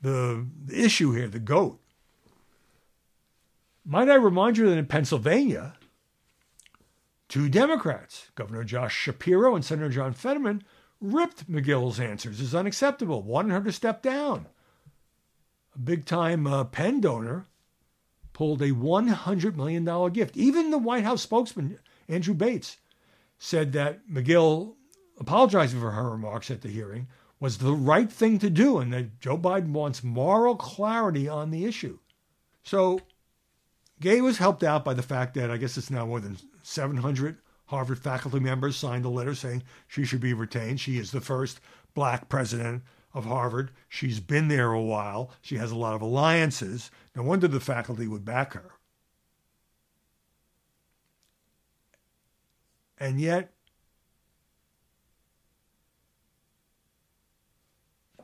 the, 0.00 0.46
the 0.64 0.84
issue 0.84 1.12
here, 1.12 1.28
the 1.28 1.40
GOAT. 1.40 1.80
Might 3.84 4.08
I 4.08 4.14
remind 4.14 4.56
you 4.56 4.68
that 4.70 4.78
in 4.78 4.86
Pennsylvania, 4.86 5.74
two 7.28 7.50
Democrats, 7.50 8.30
Governor 8.34 8.64
Josh 8.64 8.96
Shapiro 8.96 9.54
and 9.54 9.64
Senator 9.64 9.90
John 9.90 10.14
Fetterman, 10.14 10.62
ripped 11.00 11.50
Magill's 11.50 12.00
answers 12.00 12.40
as 12.40 12.54
unacceptable, 12.54 13.22
wanted 13.22 13.52
her 13.52 13.62
to 13.62 13.72
step 13.72 14.02
down. 14.02 14.46
A 15.74 15.78
big 15.78 16.06
time 16.06 16.46
uh, 16.46 16.64
Penn 16.64 17.00
donor 17.00 17.46
pulled 18.32 18.62
a 18.62 18.70
$100 18.70 19.54
million 19.54 20.12
gift. 20.12 20.36
Even 20.36 20.70
the 20.70 20.78
White 20.78 21.04
House 21.04 21.22
spokesman, 21.22 21.78
Andrew 22.08 22.34
Bates, 22.34 22.78
said 23.38 23.72
that 23.72 24.08
McGill 24.08 24.74
apologizing 25.18 25.80
for 25.80 25.90
her 25.90 26.10
remarks 26.10 26.50
at 26.50 26.62
the 26.62 26.68
hearing 26.68 27.08
was 27.38 27.58
the 27.58 27.74
right 27.74 28.10
thing 28.10 28.38
to 28.38 28.48
do 28.48 28.78
and 28.78 28.92
that 28.94 29.20
Joe 29.20 29.36
Biden 29.36 29.72
wants 29.72 30.02
moral 30.02 30.56
clarity 30.56 31.28
on 31.28 31.50
the 31.50 31.66
issue. 31.66 31.98
So 32.62 33.00
Gay 34.04 34.20
was 34.20 34.36
helped 34.36 34.62
out 34.62 34.84
by 34.84 34.92
the 34.92 35.02
fact 35.02 35.32
that 35.32 35.50
I 35.50 35.56
guess 35.56 35.78
it's 35.78 35.90
now 35.90 36.04
more 36.04 36.20
than 36.20 36.36
700 36.62 37.38
Harvard 37.68 37.98
faculty 37.98 38.38
members 38.38 38.76
signed 38.76 39.06
a 39.06 39.08
letter 39.08 39.34
saying 39.34 39.62
she 39.88 40.04
should 40.04 40.20
be 40.20 40.34
retained. 40.34 40.78
She 40.78 40.98
is 40.98 41.10
the 41.10 41.22
first 41.22 41.58
black 41.94 42.28
president 42.28 42.82
of 43.14 43.24
Harvard. 43.24 43.70
She's 43.88 44.20
been 44.20 44.48
there 44.48 44.72
a 44.72 44.82
while. 44.82 45.30
She 45.40 45.56
has 45.56 45.70
a 45.70 45.76
lot 45.78 45.94
of 45.94 46.02
alliances. 46.02 46.90
No 47.16 47.22
wonder 47.22 47.48
the 47.48 47.60
faculty 47.60 48.06
would 48.06 48.26
back 48.26 48.52
her. 48.52 48.72
And 52.98 53.18
yet, 53.18 53.52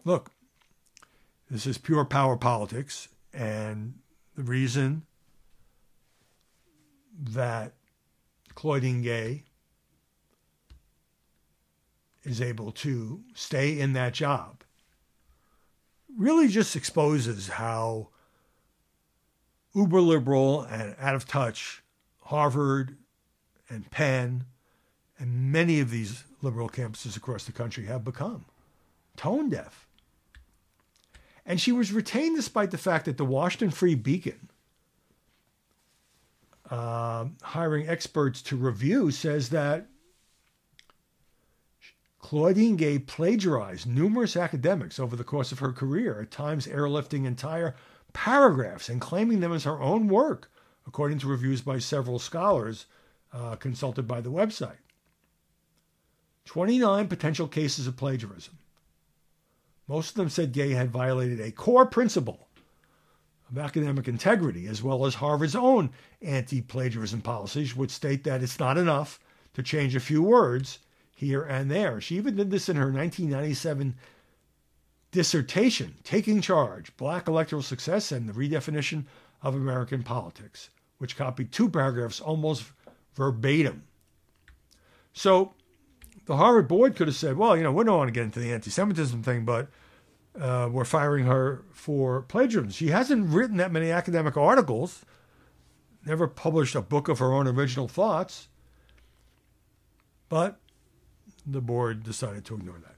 look, 0.04 0.30
this 1.50 1.66
is 1.66 1.78
pure 1.78 2.04
power 2.04 2.36
politics. 2.36 3.08
And 3.32 3.94
the 4.36 4.42
reason 4.42 5.06
that 7.20 7.74
Claudine 8.54 9.02
Gay 9.02 9.44
is 12.24 12.40
able 12.40 12.72
to 12.72 13.22
stay 13.34 13.78
in 13.78 13.92
that 13.94 14.12
job 14.12 14.62
really 16.16 16.48
just 16.48 16.76
exposes 16.76 17.48
how 17.48 18.08
uber 19.74 20.00
liberal 20.00 20.62
and 20.62 20.94
out 20.98 21.14
of 21.14 21.26
touch 21.26 21.82
Harvard 22.24 22.96
and 23.68 23.90
Penn 23.90 24.44
and 25.18 25.52
many 25.52 25.80
of 25.80 25.90
these 25.90 26.24
liberal 26.42 26.68
campuses 26.68 27.16
across 27.16 27.44
the 27.44 27.52
country 27.52 27.86
have 27.86 28.04
become 28.04 28.44
tone 29.16 29.48
deaf. 29.48 29.86
And 31.46 31.60
she 31.60 31.72
was 31.72 31.92
retained 31.92 32.36
despite 32.36 32.70
the 32.70 32.78
fact 32.78 33.06
that 33.06 33.16
the 33.16 33.24
Washington 33.24 33.70
Free 33.70 33.94
Beacon 33.94 34.49
uh, 36.70 37.26
hiring 37.42 37.88
experts 37.88 38.40
to 38.42 38.56
review 38.56 39.10
says 39.10 39.50
that 39.50 39.88
Claudine 42.20 42.76
Gay 42.76 42.98
plagiarized 42.98 43.86
numerous 43.86 44.36
academics 44.36 45.00
over 45.00 45.16
the 45.16 45.24
course 45.24 45.50
of 45.52 45.58
her 45.58 45.72
career, 45.72 46.20
at 46.20 46.30
times 46.30 46.66
airlifting 46.66 47.24
entire 47.24 47.74
paragraphs 48.12 48.88
and 48.88 49.00
claiming 49.00 49.40
them 49.40 49.52
as 49.52 49.64
her 49.64 49.80
own 49.80 50.06
work, 50.06 50.50
according 50.86 51.18
to 51.18 51.26
reviews 51.26 51.60
by 51.60 51.78
several 51.78 52.18
scholars 52.18 52.86
uh, 53.32 53.56
consulted 53.56 54.06
by 54.06 54.20
the 54.20 54.30
website. 54.30 54.78
29 56.44 57.08
potential 57.08 57.48
cases 57.48 57.86
of 57.86 57.96
plagiarism. 57.96 58.58
Most 59.88 60.10
of 60.10 60.14
them 60.16 60.28
said 60.28 60.52
Gay 60.52 60.70
had 60.70 60.90
violated 60.90 61.40
a 61.40 61.50
core 61.50 61.86
principle 61.86 62.48
of 63.50 63.58
academic 63.58 64.06
integrity, 64.06 64.66
as 64.66 64.82
well 64.82 65.04
as 65.04 65.16
Harvard's 65.16 65.56
own 65.56 65.90
anti 66.22 66.60
plagiarism 66.60 67.20
policies, 67.20 67.74
which 67.74 67.90
state 67.90 68.24
that 68.24 68.42
it's 68.42 68.58
not 68.58 68.78
enough 68.78 69.18
to 69.54 69.62
change 69.62 69.96
a 69.96 70.00
few 70.00 70.22
words 70.22 70.78
here 71.14 71.42
and 71.42 71.70
there. 71.70 72.00
She 72.00 72.16
even 72.16 72.36
did 72.36 72.50
this 72.50 72.68
in 72.68 72.76
her 72.76 72.92
1997 72.92 73.94
dissertation, 75.10 75.96
Taking 76.04 76.40
Charge 76.40 76.96
Black 76.96 77.26
Electoral 77.26 77.62
Success 77.62 78.12
and 78.12 78.28
the 78.28 78.32
Redefinition 78.32 79.04
of 79.42 79.54
American 79.54 80.02
Politics, 80.02 80.70
which 80.98 81.16
copied 81.16 81.50
two 81.50 81.68
paragraphs 81.68 82.20
almost 82.20 82.64
verbatim. 83.14 83.82
So, 85.12 85.54
the 86.26 86.36
Harvard 86.36 86.68
board 86.68 86.94
could 86.94 87.08
have 87.08 87.16
said, 87.16 87.36
well, 87.36 87.56
you 87.56 87.64
know, 87.64 87.72
we 87.72 87.82
don't 87.82 87.96
want 87.96 88.08
to 88.08 88.12
get 88.12 88.22
into 88.22 88.38
the 88.38 88.52
anti 88.52 88.70
Semitism 88.70 89.22
thing, 89.24 89.44
but 89.44 89.68
uh, 90.38 90.68
we're 90.70 90.84
firing 90.84 91.26
her 91.26 91.64
for 91.72 92.22
plagiarism. 92.22 92.70
She 92.70 92.88
hasn't 92.88 93.30
written 93.30 93.56
that 93.56 93.72
many 93.72 93.90
academic 93.90 94.36
articles, 94.36 95.04
never 96.06 96.26
published 96.26 96.74
a 96.74 96.82
book 96.82 97.08
of 97.08 97.18
her 97.18 97.32
own 97.32 97.46
original 97.46 97.88
thoughts, 97.88 98.48
but 100.28 100.60
the 101.46 101.60
board 101.60 102.02
decided 102.02 102.44
to 102.46 102.54
ignore 102.54 102.78
that. 102.78 102.96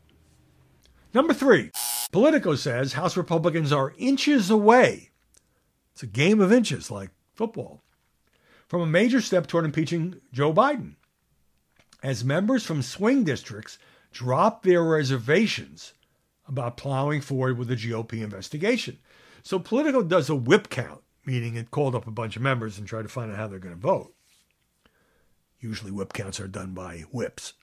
Number 1.14 1.32
three, 1.32 1.70
Politico 2.10 2.54
says 2.54 2.94
House 2.94 3.16
Republicans 3.16 3.72
are 3.72 3.94
inches 3.98 4.50
away. 4.50 5.10
It's 5.92 6.02
a 6.02 6.06
game 6.06 6.40
of 6.40 6.52
inches, 6.52 6.90
like 6.90 7.10
football, 7.34 7.82
from 8.66 8.80
a 8.80 8.86
major 8.86 9.20
step 9.20 9.46
toward 9.46 9.64
impeaching 9.64 10.16
Joe 10.32 10.52
Biden. 10.52 10.96
As 12.02 12.24
members 12.24 12.64
from 12.64 12.82
swing 12.82 13.24
districts 13.24 13.78
drop 14.12 14.62
their 14.62 14.82
reservations 14.82 15.94
about 16.46 16.76
plowing 16.76 17.20
forward 17.20 17.58
with 17.58 17.68
the 17.68 17.76
GOP 17.76 18.22
investigation. 18.22 18.98
So 19.42 19.58
Politico 19.58 20.02
does 20.02 20.28
a 20.28 20.34
whip 20.34 20.68
count, 20.70 21.02
meaning 21.24 21.56
it 21.56 21.70
called 21.70 21.94
up 21.94 22.06
a 22.06 22.12
bunch 22.12 22.36
of 22.36 22.42
members 22.42 22.78
and 22.78 22.86
tried 22.86 23.02
to 23.02 23.08
find 23.08 23.30
out 23.30 23.38
how 23.38 23.48
they're 23.48 23.58
going 23.58 23.74
to 23.74 23.80
vote. 23.80 24.14
Usually, 25.60 25.92
whip 25.92 26.12
counts 26.12 26.40
are 26.40 26.48
done 26.48 26.74
by 26.74 27.00
whips, 27.12 27.54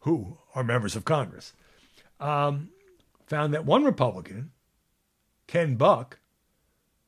who 0.00 0.38
are 0.54 0.64
members 0.64 0.96
of 0.96 1.04
Congress. 1.04 1.52
Um, 2.18 2.70
found 3.26 3.52
that 3.52 3.66
one 3.66 3.84
Republican, 3.84 4.52
Ken 5.46 5.76
Buck, 5.76 6.18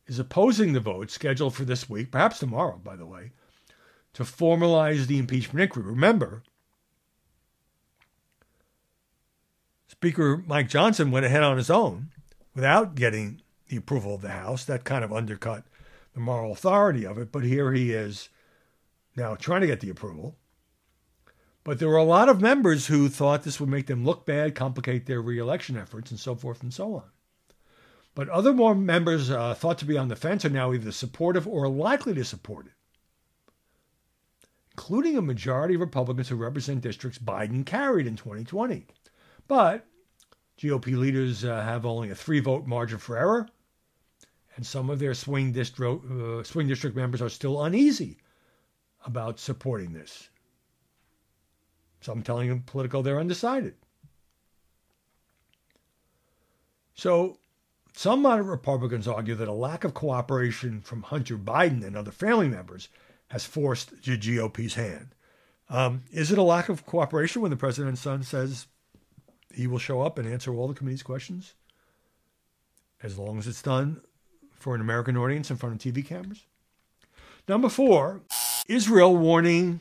is 0.07 0.19
opposing 0.19 0.73
the 0.73 0.81
vote 0.81 1.11
scheduled 1.11 1.55
for 1.55 1.65
this 1.65 1.89
week, 1.89 2.11
perhaps 2.11 2.39
tomorrow, 2.39 2.81
by 2.83 2.97
the 2.97 3.07
way, 3.07 3.33
to 4.15 4.23
formalize 4.23 5.07
the 5.07 5.19
impeachment 5.19 5.63
inquiry. 5.63 5.87
Remember, 5.87 6.43
Speaker 9.89 10.45
Mike 10.47 10.69
Johnson 10.69 11.11
went 11.11 11.27
ahead 11.27 11.43
on 11.43 11.57
his 11.57 11.71
own 11.71 12.11
without 12.55 12.95
getting 12.95 13.41
the 13.69 13.77
approval 13.77 14.15
of 14.15 14.21
the 14.21 14.29
House. 14.29 14.65
That 14.65 14.85
kind 14.85 15.03
of 15.03 15.13
undercut 15.13 15.65
the 16.15 16.21
moral 16.21 16.53
authority 16.53 17.05
of 17.05 17.19
it. 17.19 17.33
But 17.33 17.45
here 17.45 17.73
he 17.73 17.93
is 17.93 18.29
now 19.17 19.35
trying 19.35 19.63
to 19.63 19.67
get 19.67 19.81
the 19.81 19.91
approval. 19.91 20.37
But 21.65 21.79
there 21.79 21.89
were 21.89 21.97
a 21.97 22.05
lot 22.05 22.29
of 22.29 22.41
members 22.41 22.87
who 22.87 23.09
thought 23.09 23.43
this 23.43 23.61
would 23.61 23.69
make 23.69 23.87
them 23.87 24.05
look 24.05 24.25
bad, 24.25 24.55
complicate 24.55 25.07
their 25.07 25.21
reelection 25.21 25.77
efforts, 25.77 26.11
and 26.11 26.21
so 26.21 26.35
forth 26.35 26.63
and 26.63 26.73
so 26.73 26.95
on. 26.95 27.11
But 28.15 28.29
other 28.31 28.53
more 28.53 28.75
members 28.75 29.31
uh, 29.31 29.55
thought 29.55 29.79
to 29.79 29.85
be 29.85 29.99
on 29.99 30.09
the 30.09 30.17
fence 30.17 30.45
are 30.45 30.51
now 30.51 30.73
either 30.73 30.93
supportive 30.93 31.47
or 31.47 31.69
likely 31.69 32.15
to 32.15 32.25
support 32.25 32.67
it, 32.67 32.73
including 34.73 35.17
a 35.17 35.23
majority 35.23 35.75
of 35.75 35.81
Republicans 35.81 36.29
who 36.29 36.37
represent 36.37 36.81
districts 36.81 37.19
Biden 37.19 37.65
carried 37.65 38.07
in 38.07 38.17
2020. 38.17 38.87
But 39.49 39.87
GOP 40.59 40.97
leaders 40.97 41.45
uh, 41.45 41.63
have 41.63 41.87
only 41.87 42.11
a 42.11 42.15
three 42.15 42.41
vote 42.41 42.67
margin 42.67 42.99
for 42.99 43.17
error, 43.17 43.49
and 44.55 44.65
some 44.65 44.91
of 44.91 44.99
their 44.99 45.15
swing 45.15 45.53
district, 45.53 46.05
uh, 46.11 46.43
swing 46.45 46.69
district 46.69 46.95
members 46.95 47.23
are 47.23 47.29
still 47.29 47.65
uneasy 47.65 48.19
about 49.07 49.41
supporting 49.41 49.93
this. 49.93 50.29
Some 52.01 52.23
telling 52.23 52.61
Politico 52.63 53.03
they're 53.03 53.19
undecided. 53.19 53.75
So, 56.95 57.39
some 57.95 58.23
moderate 58.23 58.49
Republicans 58.49 59.09
argue 59.09 59.35
that 59.37 59.49
a 59.49 59.53
lack 59.53 59.85
of 59.85 59.95
cooperation 59.95 60.81
from 60.81 61.03
Hunter 61.03 61.39
Biden 61.39 61.85
and 61.85 61.97
other 61.97 62.11
family 62.11 62.49
members 62.49 62.89
has 63.29 63.45
forced 63.45 64.03
the 64.03 64.17
GOP's 64.17 64.75
hand. 64.75 65.15
Um, 65.71 66.05
is 66.11 66.33
it 66.33 66.39
a 66.39 66.43
lack 66.43 66.69
of 66.69 66.87
cooperation 66.87 67.43
when 67.43 67.51
the 67.51 67.57
president's 67.57 68.01
son 68.01 68.23
says 68.23 68.67
he 69.53 69.67
will 69.67 69.79
show 69.79 70.03
up 70.03 70.19
and 70.19 70.29
answer 70.29 70.55
all 70.55 70.69
the 70.69 70.75
committee's 70.75 71.03
questions 71.03 71.55
as 73.03 73.19
long 73.19 73.39
as 73.39 73.47
it's 73.47 73.63
done 73.63 74.01
for 74.53 74.75
an 74.75 74.81
American 74.81 75.17
audience 75.17 75.51
in 75.51 75.57
front 75.57 75.75
of 75.75 75.95
TV 75.95 76.05
cameras. 76.05 76.45
Number 77.47 77.69
four, 77.69 78.23
Israel 78.67 79.17
warning 79.17 79.81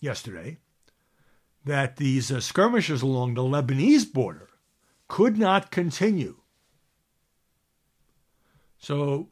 yesterday 0.00 0.58
that 1.64 1.96
these 1.96 2.30
uh, 2.30 2.40
skirmishes 2.40 3.02
along 3.02 3.34
the 3.34 3.42
Lebanese 3.42 4.10
border 4.10 4.48
could 5.08 5.36
not 5.36 5.70
continue. 5.70 6.36
So 8.78 9.28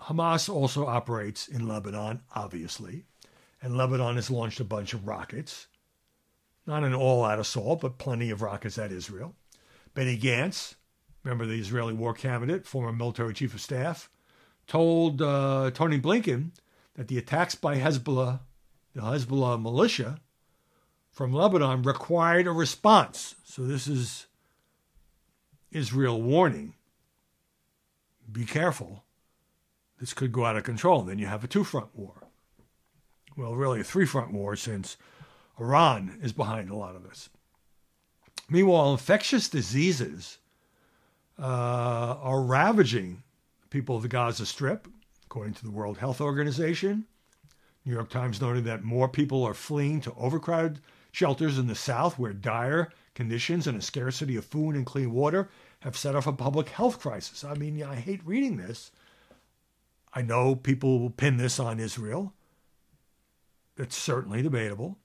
Hamas 0.00 0.52
also 0.52 0.86
operates 0.86 1.48
in 1.48 1.68
Lebanon, 1.68 2.22
obviously, 2.34 3.04
and 3.60 3.76
Lebanon 3.76 4.16
has 4.16 4.30
launched 4.30 4.58
a 4.58 4.64
bunch 4.64 4.94
of 4.94 5.06
rockets 5.06 5.68
not 6.66 6.84
an 6.84 6.94
all 6.94 7.24
out 7.24 7.38
assault, 7.38 7.80
but 7.80 7.98
plenty 7.98 8.30
of 8.30 8.42
rockets 8.42 8.78
at 8.78 8.92
Israel. 8.92 9.34
Benny 9.94 10.18
Gantz, 10.18 10.74
remember 11.22 11.46
the 11.46 11.58
Israeli 11.58 11.92
war 11.92 12.14
candidate, 12.14 12.66
former 12.66 12.92
military 12.92 13.34
chief 13.34 13.54
of 13.54 13.60
staff, 13.60 14.08
told 14.66 15.20
uh, 15.20 15.70
Tony 15.74 16.00
Blinken 16.00 16.50
that 16.94 17.08
the 17.08 17.18
attacks 17.18 17.54
by 17.54 17.76
Hezbollah, 17.76 18.40
the 18.94 19.00
Hezbollah 19.00 19.60
militia 19.60 20.18
from 21.10 21.32
Lebanon, 21.32 21.82
required 21.82 22.46
a 22.46 22.52
response. 22.52 23.34
So 23.44 23.62
this 23.62 23.86
is 23.86 24.26
Israel 25.70 26.22
warning 26.22 26.74
be 28.30 28.44
careful. 28.44 29.04
This 29.98 30.14
could 30.14 30.32
go 30.32 30.44
out 30.44 30.56
of 30.56 30.64
control. 30.64 31.02
Then 31.02 31.18
you 31.18 31.26
have 31.26 31.44
a 31.44 31.48
two 31.48 31.64
front 31.64 31.88
war. 31.94 32.14
Well, 33.36 33.54
really 33.54 33.80
a 33.80 33.84
three 33.84 34.06
front 34.06 34.32
war 34.32 34.56
since 34.56 34.96
Iran 35.62 36.18
is 36.20 36.32
behind 36.32 36.70
a 36.70 36.76
lot 36.76 36.96
of 36.96 37.04
this. 37.04 37.28
Meanwhile, 38.50 38.92
infectious 38.92 39.48
diseases 39.48 40.38
uh, 41.38 42.16
are 42.20 42.42
ravaging 42.42 43.22
people 43.70 43.96
of 43.96 44.02
the 44.02 44.08
Gaza 44.08 44.44
Strip, 44.44 44.88
according 45.24 45.54
to 45.54 45.64
the 45.64 45.70
World 45.70 45.98
Health 45.98 46.20
Organization. 46.20 47.06
New 47.84 47.92
York 47.92 48.10
Times 48.10 48.40
noted 48.40 48.64
that 48.64 48.82
more 48.82 49.08
people 49.08 49.44
are 49.44 49.54
fleeing 49.54 50.00
to 50.02 50.12
overcrowded 50.14 50.80
shelters 51.12 51.58
in 51.58 51.68
the 51.68 51.74
South, 51.74 52.18
where 52.18 52.32
dire 52.32 52.90
conditions 53.14 53.66
and 53.66 53.78
a 53.78 53.82
scarcity 53.82 54.36
of 54.36 54.44
food 54.44 54.74
and 54.74 54.84
clean 54.84 55.12
water 55.12 55.48
have 55.80 55.96
set 55.96 56.16
off 56.16 56.26
a 56.26 56.32
public 56.32 56.70
health 56.70 56.98
crisis. 57.00 57.44
I 57.44 57.54
mean, 57.54 57.82
I 57.82 57.96
hate 57.96 58.20
reading 58.24 58.56
this. 58.56 58.90
I 60.12 60.22
know 60.22 60.54
people 60.54 60.98
will 60.98 61.10
pin 61.10 61.36
this 61.36 61.58
on 61.58 61.80
Israel. 61.80 62.34
It's 63.76 63.96
certainly 63.96 64.42
debatable. 64.42 64.98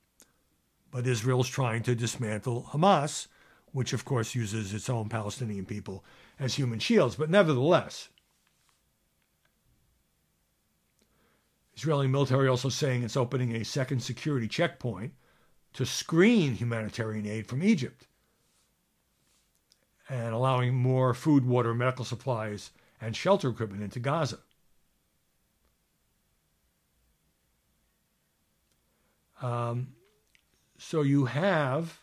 But 0.97 1.05
Israel's 1.05 1.47
trying 1.47 1.83
to 1.83 1.93
dismantle 1.93 2.69
Hamas, 2.71 3.27
which 3.71 3.93
of 3.93 4.03
course 4.03 4.33
uses 4.33 4.73
its 4.73 4.89
own 4.89 5.09
Palestinian 5.09 5.63
people 5.63 6.03
as 6.39 6.55
human 6.55 6.79
shields. 6.79 7.15
But 7.15 7.29
nevertheless, 7.29 8.09
Israeli 11.75 12.07
military 12.07 12.47
also 12.47 12.69
saying 12.69 13.03
it's 13.03 13.15
opening 13.15 13.55
a 13.55 13.63
second 13.63 14.01
security 14.01 14.47
checkpoint 14.47 15.13
to 15.73 15.85
screen 15.85 16.55
humanitarian 16.55 17.27
aid 17.27 17.45
from 17.45 17.61
Egypt 17.61 18.07
and 20.09 20.33
allowing 20.33 20.73
more 20.73 21.13
food, 21.13 21.45
water, 21.45 21.75
medical 21.75 22.05
supplies, 22.05 22.71
and 22.99 23.15
shelter 23.15 23.49
equipment 23.49 23.83
into 23.83 23.99
Gaza. 23.99 24.39
Um, 29.43 29.89
so 30.77 31.01
you 31.01 31.25
have, 31.25 31.99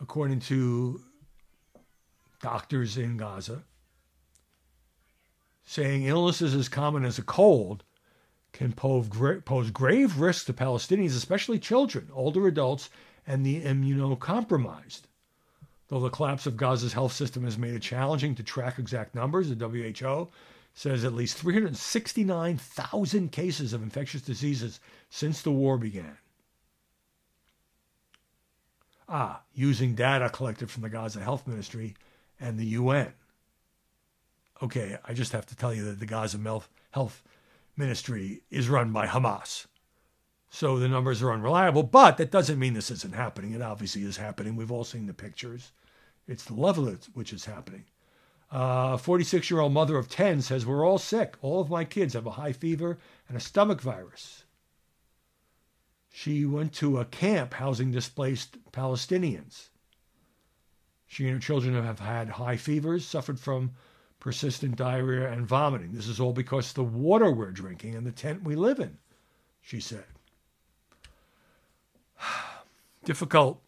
according 0.00 0.40
to 0.40 1.00
doctors 2.40 2.96
in 2.96 3.16
Gaza, 3.16 3.62
saying 5.64 6.04
illnesses 6.04 6.54
as 6.54 6.68
common 6.68 7.04
as 7.04 7.18
a 7.18 7.22
cold 7.22 7.82
can 8.52 8.72
pose, 8.72 9.08
grave 9.70 10.18
risks 10.18 10.44
to 10.44 10.52
Palestinians, 10.52 11.16
especially 11.16 11.58
children, 11.58 12.08
older 12.12 12.46
adults, 12.46 12.88
and 13.26 13.44
the 13.44 13.62
immunocompromised. 13.62 15.02
Though 15.88 16.00
the 16.00 16.08
collapse 16.08 16.46
of 16.46 16.56
Gaza's 16.56 16.94
health 16.94 17.12
system 17.12 17.44
has 17.44 17.58
made 17.58 17.74
it 17.74 17.82
challenging 17.82 18.34
to 18.36 18.42
track 18.42 18.78
exact 18.78 19.14
numbers, 19.14 19.50
the 19.50 19.68
WHO 19.68 20.28
says 20.76 21.04
at 21.04 21.14
least 21.14 21.38
369,000 21.38 23.32
cases 23.32 23.72
of 23.72 23.82
infectious 23.82 24.20
diseases 24.20 24.78
since 25.08 25.40
the 25.40 25.50
war 25.50 25.78
began. 25.78 26.18
Ah, 29.08 29.40
using 29.54 29.94
data 29.94 30.28
collected 30.28 30.70
from 30.70 30.82
the 30.82 30.90
Gaza 30.90 31.20
Health 31.20 31.46
Ministry 31.46 31.94
and 32.38 32.58
the 32.58 32.66
UN. 32.66 33.14
Okay, 34.62 34.98
I 35.02 35.14
just 35.14 35.32
have 35.32 35.46
to 35.46 35.56
tell 35.56 35.72
you 35.72 35.82
that 35.84 35.98
the 35.98 36.04
Gaza 36.04 36.38
Health 36.90 37.22
Ministry 37.74 38.42
is 38.50 38.68
run 38.68 38.92
by 38.92 39.06
Hamas. 39.06 39.64
So 40.50 40.78
the 40.78 40.88
numbers 40.88 41.22
are 41.22 41.32
unreliable, 41.32 41.84
but 41.84 42.18
that 42.18 42.30
doesn't 42.30 42.58
mean 42.58 42.74
this 42.74 42.90
isn't 42.90 43.14
happening. 43.14 43.52
It 43.52 43.62
obviously 43.62 44.02
is 44.02 44.18
happening. 44.18 44.56
We've 44.56 44.70
all 44.70 44.84
seen 44.84 45.06
the 45.06 45.14
pictures. 45.14 45.72
It's 46.28 46.44
the 46.44 46.52
level 46.54 46.86
at 46.86 47.06
which 47.14 47.32
is 47.32 47.46
happening. 47.46 47.84
A 48.50 48.96
46 48.98 49.50
year 49.50 49.60
old 49.60 49.72
mother 49.72 49.96
of 49.96 50.08
10 50.08 50.42
says, 50.42 50.64
We're 50.64 50.86
all 50.86 50.98
sick. 50.98 51.34
All 51.42 51.60
of 51.60 51.70
my 51.70 51.84
kids 51.84 52.14
have 52.14 52.26
a 52.26 52.32
high 52.32 52.52
fever 52.52 52.98
and 53.28 53.36
a 53.36 53.40
stomach 53.40 53.80
virus. 53.80 54.44
She 56.12 56.46
went 56.46 56.72
to 56.74 56.98
a 56.98 57.04
camp 57.04 57.54
housing 57.54 57.90
displaced 57.90 58.56
Palestinians. 58.72 59.68
She 61.06 61.24
and 61.24 61.34
her 61.34 61.40
children 61.40 61.74
have 61.82 62.00
had 62.00 62.30
high 62.30 62.56
fevers, 62.56 63.04
suffered 63.04 63.38
from 63.38 63.72
persistent 64.18 64.76
diarrhea 64.76 65.30
and 65.30 65.46
vomiting. 65.46 65.92
This 65.92 66.08
is 66.08 66.18
all 66.18 66.32
because 66.32 66.72
the 66.72 66.82
water 66.82 67.30
we're 67.30 67.50
drinking 67.50 67.94
and 67.94 68.06
the 68.06 68.12
tent 68.12 68.44
we 68.44 68.56
live 68.56 68.80
in, 68.80 68.98
she 69.60 69.78
said. 69.78 70.06
difficult 73.04 73.60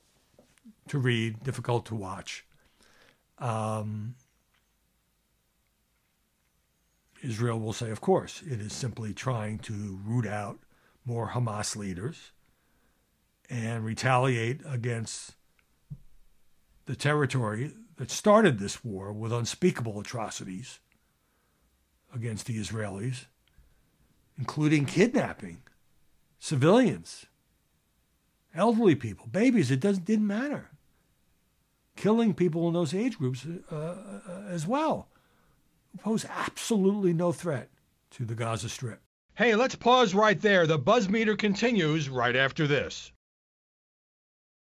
to 0.88 0.98
read, 0.98 1.42
difficult 1.42 1.86
to 1.86 1.94
watch. 1.94 2.44
Um, 3.38 4.14
Israel 7.22 7.58
will 7.58 7.72
say, 7.72 7.90
of 7.90 8.00
course, 8.00 8.42
it 8.46 8.60
is 8.60 8.72
simply 8.72 9.12
trying 9.12 9.58
to 9.60 9.98
root 10.04 10.26
out 10.26 10.58
more 11.04 11.28
Hamas 11.30 11.74
leaders 11.74 12.32
and 13.50 13.84
retaliate 13.84 14.60
against 14.66 15.34
the 16.86 16.94
territory 16.94 17.72
that 17.96 18.10
started 18.10 18.58
this 18.58 18.84
war 18.84 19.12
with 19.12 19.32
unspeakable 19.32 19.98
atrocities 19.98 20.80
against 22.14 22.46
the 22.46 22.58
Israelis, 22.58 23.26
including 24.38 24.86
kidnapping 24.86 25.62
civilians, 26.38 27.26
elderly 28.54 28.94
people, 28.94 29.26
babies. 29.26 29.70
It 29.70 29.80
doesn't 29.80 30.04
didn't 30.04 30.26
matter. 30.26 30.70
Killing 31.96 32.32
people 32.32 32.68
in 32.68 32.74
those 32.74 32.94
age 32.94 33.18
groups 33.18 33.44
uh, 33.72 33.74
uh, 33.74 34.20
as 34.48 34.66
well 34.66 35.08
pose 35.96 36.24
absolutely 36.24 37.12
no 37.12 37.32
threat 37.32 37.70
to 38.10 38.24
the 38.24 38.34
Gaza 38.34 38.68
Strip. 38.68 39.00
Hey, 39.34 39.54
let's 39.54 39.74
pause 39.74 40.14
right 40.14 40.40
there. 40.40 40.66
The 40.66 40.78
buzz 40.78 41.08
meter 41.08 41.36
continues 41.36 42.08
right 42.08 42.34
after 42.34 42.66
this. 42.66 43.12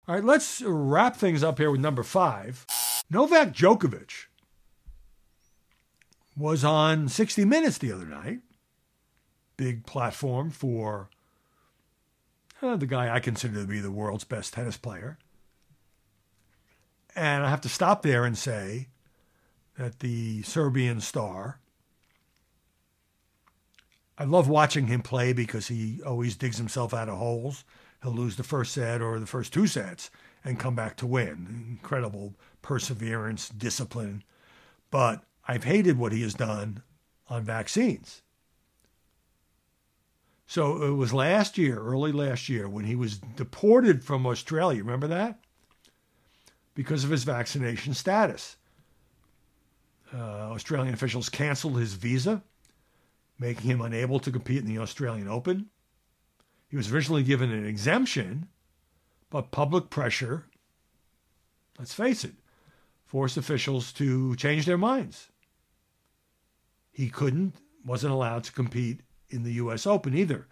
All 0.08 0.16
right, 0.16 0.24
let's 0.24 0.62
wrap 0.66 1.16
things 1.16 1.44
up 1.44 1.60
here 1.60 1.72
with 1.72 1.80
number 1.80 2.04
five. 2.04 2.66
Novak 3.10 3.54
Djokovic 3.54 4.26
was 6.36 6.64
on 6.64 7.08
60 7.08 7.46
Minutes 7.46 7.78
the 7.78 7.92
other 7.92 8.06
night. 8.06 8.40
Big 9.56 9.86
platform 9.86 10.50
for 10.50 11.10
uh, 12.62 12.76
the 12.76 12.88
guy 12.88 13.14
I 13.14 13.20
consider 13.20 13.62
to 13.62 13.68
be 13.68 13.80
the 13.80 13.92
world's 13.92 14.24
best 14.24 14.54
tennis 14.54 14.78
player. 14.78 15.18
And 17.16 17.46
I 17.46 17.50
have 17.50 17.62
to 17.62 17.70
stop 17.70 18.02
there 18.02 18.26
and 18.26 18.38
say 18.38 18.88
that 19.78 20.00
the 20.00 20.42
Serbian 20.44 21.02
star, 21.02 21.60
I 24.18 24.26
love 24.26 24.48
watching 24.48 24.88
him 24.88 25.02
play 25.02 25.34
because 25.34 25.68
he 25.68 26.02
always 26.06 26.36
digs 26.36 26.58
himself 26.58 26.94
out 26.94 27.10
of 27.10 27.18
holes 27.18 27.64
he'll 28.04 28.12
lose 28.12 28.36
the 28.36 28.44
first 28.44 28.74
set 28.74 29.02
or 29.02 29.20
the 29.20 29.26
first 29.26 29.54
two 29.54 29.66
sets 29.66 30.12
and 30.44 30.60
come 30.60 30.76
back 30.76 30.98
to 30.98 31.08
win. 31.08 31.66
Incredible 31.70 32.36
perseverance, 32.62 33.50
discipline. 33.50 34.24
But 34.92 35.24
I've 35.48 35.64
hated 35.64 35.98
what 35.98 36.12
he 36.12 36.22
has 36.22 36.34
done 36.34 36.84
on 37.30 37.44
vaccines. 37.44 38.22
So 40.46 40.84
it 40.84 40.92
was 40.92 41.14
last 41.14 41.58
year, 41.58 41.80
early 41.80 42.12
last 42.12 42.50
year, 42.50 42.68
when 42.70 42.86
he 42.86 42.96
was 42.96 43.18
deported 43.18 44.04
from 44.04 44.28
Australia. 44.28 44.84
Remember 44.84 45.08
that? 45.08 45.40
Because 46.76 47.04
of 47.04 47.10
his 47.10 47.24
vaccination 47.24 47.94
status. 47.94 48.58
Uh, 50.14 50.52
Australian 50.52 50.94
officials 50.94 51.30
canceled 51.30 51.80
his 51.80 51.94
visa, 51.94 52.44
making 53.40 53.70
him 53.70 53.82
unable 53.82 54.20
to 54.20 54.32
compete 54.32 54.60
in 54.60 54.68
the 54.68 54.78
Australian 54.78 55.28
Open. 55.28 55.70
He 56.68 56.78
was 56.78 56.92
originally 56.92 57.24
given 57.24 57.52
an 57.52 57.66
exemption, 57.66 58.48
but 59.30 59.52
public 59.52 59.90
pressure, 59.90 60.46
let's 61.80 61.94
face 61.94 62.24
it, 62.24 62.34
forced 63.06 63.38
officials 63.38 63.92
to 63.94 64.36
change 64.36 64.66
their 64.66 64.78
minds. 64.78 65.30
He 66.92 67.10
couldn't, 67.10 67.56
wasn't 67.84 68.14
allowed 68.14 68.44
to 68.46 68.52
compete 68.52 69.02
in 69.30 69.44
the 69.44 69.54
U.S. 69.54 69.88
Open 69.88 70.16
either 70.16 70.48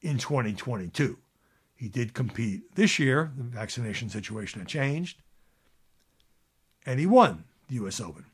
in 0.00 0.18
2022. 0.18 1.16
He 1.76 1.88
did 1.88 2.14
compete 2.14 2.74
this 2.74 2.98
year. 2.98 3.30
The 3.36 3.44
vaccination 3.44 4.08
situation 4.08 4.60
had 4.60 4.68
changed. 4.68 5.22
And 6.84 6.98
he 6.98 7.06
won 7.06 7.44
the 7.68 7.76
U.S. 7.76 8.00
Open. 8.00 8.26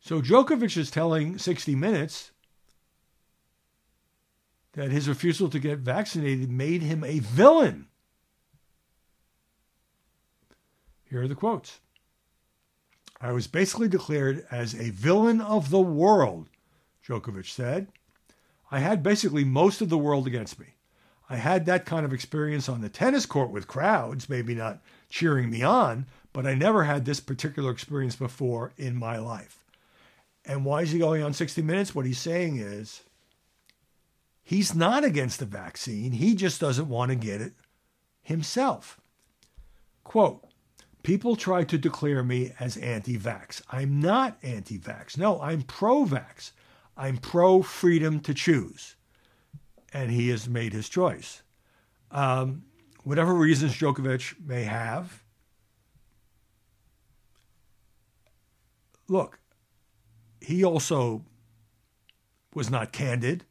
So 0.00 0.22
Djokovic 0.22 0.76
is 0.76 0.90
telling 0.90 1.38
60 1.38 1.74
Minutes 1.74 2.30
that 4.72 4.90
his 4.90 5.08
refusal 5.08 5.48
to 5.50 5.58
get 5.58 5.78
vaccinated 5.78 6.50
made 6.50 6.82
him 6.82 7.04
a 7.04 7.18
villain. 7.18 7.86
Here 11.04 11.22
are 11.22 11.28
the 11.28 11.34
quotes. 11.34 11.80
I 13.20 13.32
was 13.32 13.46
basically 13.46 13.88
declared 13.88 14.46
as 14.50 14.74
a 14.74 14.90
villain 14.90 15.40
of 15.40 15.70
the 15.70 15.80
world, 15.80 16.48
Djokovic 17.06 17.46
said. 17.46 17.88
I 18.70 18.78
had 18.78 19.02
basically 19.02 19.44
most 19.44 19.80
of 19.80 19.88
the 19.88 19.98
world 19.98 20.26
against 20.26 20.58
me. 20.58 20.76
I 21.28 21.36
had 21.36 21.66
that 21.66 21.84
kind 21.84 22.06
of 22.06 22.12
experience 22.12 22.68
on 22.68 22.80
the 22.80 22.88
tennis 22.88 23.26
court 23.26 23.50
with 23.50 23.68
crowds, 23.68 24.28
maybe 24.28 24.54
not 24.54 24.80
cheering 25.10 25.50
me 25.50 25.62
on, 25.62 26.06
but 26.32 26.46
I 26.46 26.54
never 26.54 26.84
had 26.84 27.04
this 27.04 27.20
particular 27.20 27.70
experience 27.70 28.16
before 28.16 28.72
in 28.78 28.96
my 28.96 29.18
life. 29.18 29.58
And 30.44 30.64
why 30.64 30.82
is 30.82 30.90
he 30.90 30.98
going 30.98 31.22
on 31.22 31.32
60 31.32 31.62
Minutes? 31.62 31.94
What 31.94 32.06
he's 32.06 32.18
saying 32.18 32.56
is 32.56 33.02
He's 34.50 34.74
not 34.74 35.04
against 35.04 35.38
the 35.38 35.46
vaccine. 35.46 36.10
He 36.10 36.34
just 36.34 36.60
doesn't 36.60 36.88
want 36.88 37.10
to 37.10 37.14
get 37.14 37.40
it 37.40 37.52
himself. 38.20 39.00
Quote, 40.02 40.44
people 41.04 41.36
try 41.36 41.62
to 41.62 41.78
declare 41.78 42.24
me 42.24 42.52
as 42.58 42.76
anti 42.76 43.16
vax. 43.16 43.62
I'm 43.70 44.00
not 44.00 44.38
anti 44.42 44.76
vax. 44.76 45.16
No, 45.16 45.40
I'm 45.40 45.62
pro 45.62 46.04
vax. 46.04 46.50
I'm 46.96 47.18
pro 47.18 47.62
freedom 47.62 48.18
to 48.20 48.34
choose. 48.34 48.96
And 49.92 50.10
he 50.10 50.30
has 50.30 50.48
made 50.48 50.72
his 50.72 50.88
choice. 50.88 51.42
Um, 52.10 52.64
whatever 53.04 53.34
reasons 53.34 53.74
Djokovic 53.74 54.34
may 54.44 54.64
have, 54.64 55.22
look, 59.06 59.39
he 60.40 60.64
also 60.64 61.24
was 62.54 62.70
not 62.70 62.92
candid 62.92 63.44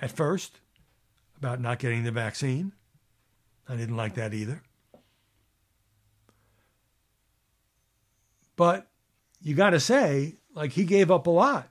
at 0.00 0.10
first 0.10 0.60
about 1.36 1.60
not 1.60 1.78
getting 1.78 2.04
the 2.04 2.10
vaccine. 2.10 2.72
I 3.68 3.76
didn't 3.76 3.96
like 3.96 4.14
that 4.14 4.32
either. 4.32 4.62
But 8.54 8.86
you 9.42 9.54
got 9.54 9.70
to 9.70 9.80
say, 9.80 10.36
like, 10.54 10.72
he 10.72 10.84
gave 10.84 11.10
up 11.10 11.26
a 11.26 11.30
lot. 11.30 11.68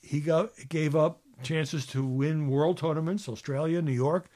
He 0.00 0.20
got, 0.20 0.50
gave 0.68 0.94
up 0.94 1.20
chances 1.42 1.86
to 1.86 2.04
win 2.04 2.48
world 2.48 2.78
tournaments, 2.78 3.28
Australia, 3.28 3.82
New 3.82 3.92
York, 3.92 4.26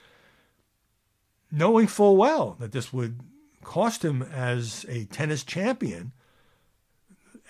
knowing 1.51 1.87
full 1.87 2.17
well 2.17 2.57
that 2.59 2.73
this 2.73 2.93
would 2.93 3.21
cost 3.63 4.05
him 4.05 4.23
as 4.23 4.85
a 4.89 5.05
tennis 5.05 5.45
champion 5.45 6.13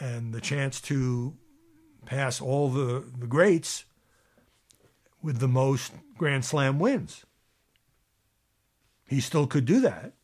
and 0.03 0.35
the 0.35 0.41
chance 0.41 0.81
to 0.81 1.37
pass 2.05 2.41
all 2.41 2.69
the, 2.69 3.05
the 3.17 3.27
greats 3.29 3.85
with 5.23 5.39
the 5.39 5.47
most 5.47 5.93
Grand 6.19 6.45
Slam 6.45 6.81
wins. 6.81 7.25
He 9.07 9.21
still 9.21 9.47
could 9.47 9.65
do 9.65 9.81
that. 9.81 10.15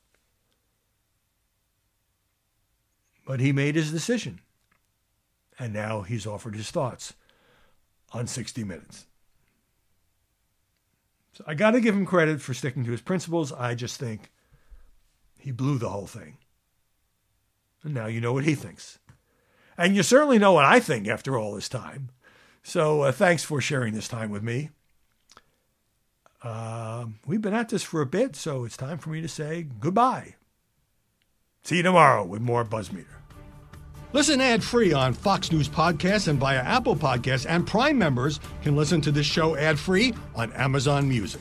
But 3.24 3.38
he 3.38 3.52
made 3.52 3.76
his 3.76 3.92
decision. 3.92 4.40
And 5.60 5.72
now 5.72 6.02
he's 6.02 6.26
offered 6.26 6.56
his 6.56 6.72
thoughts 6.72 7.14
on 8.12 8.26
60 8.26 8.64
Minutes. 8.64 9.06
So 11.34 11.44
I 11.46 11.54
got 11.54 11.72
to 11.72 11.80
give 11.80 11.94
him 11.94 12.04
credit 12.04 12.40
for 12.40 12.52
sticking 12.52 12.84
to 12.84 12.90
his 12.90 13.00
principles. 13.00 13.52
I 13.52 13.76
just 13.76 14.00
think 14.00 14.32
he 15.38 15.52
blew 15.52 15.78
the 15.78 15.90
whole 15.90 16.08
thing. 16.08 16.38
And 17.84 17.94
now 17.94 18.06
you 18.06 18.20
know 18.20 18.32
what 18.32 18.44
he 18.44 18.56
thinks. 18.56 18.98
And 19.78 19.94
you 19.94 20.02
certainly 20.02 20.38
know 20.38 20.52
what 20.52 20.64
I 20.64 20.80
think 20.80 21.06
after 21.06 21.38
all 21.38 21.54
this 21.54 21.68
time. 21.68 22.10
So 22.64 23.02
uh, 23.02 23.12
thanks 23.12 23.44
for 23.44 23.60
sharing 23.60 23.94
this 23.94 24.08
time 24.08 24.30
with 24.30 24.42
me. 24.42 24.70
Uh, 26.42 27.06
we've 27.26 27.40
been 27.40 27.54
at 27.54 27.68
this 27.68 27.82
for 27.82 28.00
a 28.00 28.06
bit, 28.06 28.36
so 28.36 28.64
it's 28.64 28.76
time 28.76 28.98
for 28.98 29.10
me 29.10 29.20
to 29.20 29.28
say 29.28 29.66
goodbye. 29.80 30.34
See 31.62 31.78
you 31.78 31.82
tomorrow 31.82 32.24
with 32.24 32.42
more 32.42 32.64
Buzzmeter. 32.64 33.06
Listen 34.12 34.40
ad 34.40 34.64
free 34.64 34.92
on 34.92 35.12
Fox 35.12 35.52
News 35.52 35.68
Podcasts 35.68 36.28
and 36.28 36.38
via 36.38 36.58
Apple 36.58 36.96
Podcasts, 36.96 37.46
and 37.48 37.66
Prime 37.66 37.98
members 37.98 38.40
can 38.62 38.74
listen 38.74 39.00
to 39.02 39.12
this 39.12 39.26
show 39.26 39.54
ad 39.56 39.78
free 39.78 40.14
on 40.34 40.52
Amazon 40.52 41.08
Music. 41.08 41.40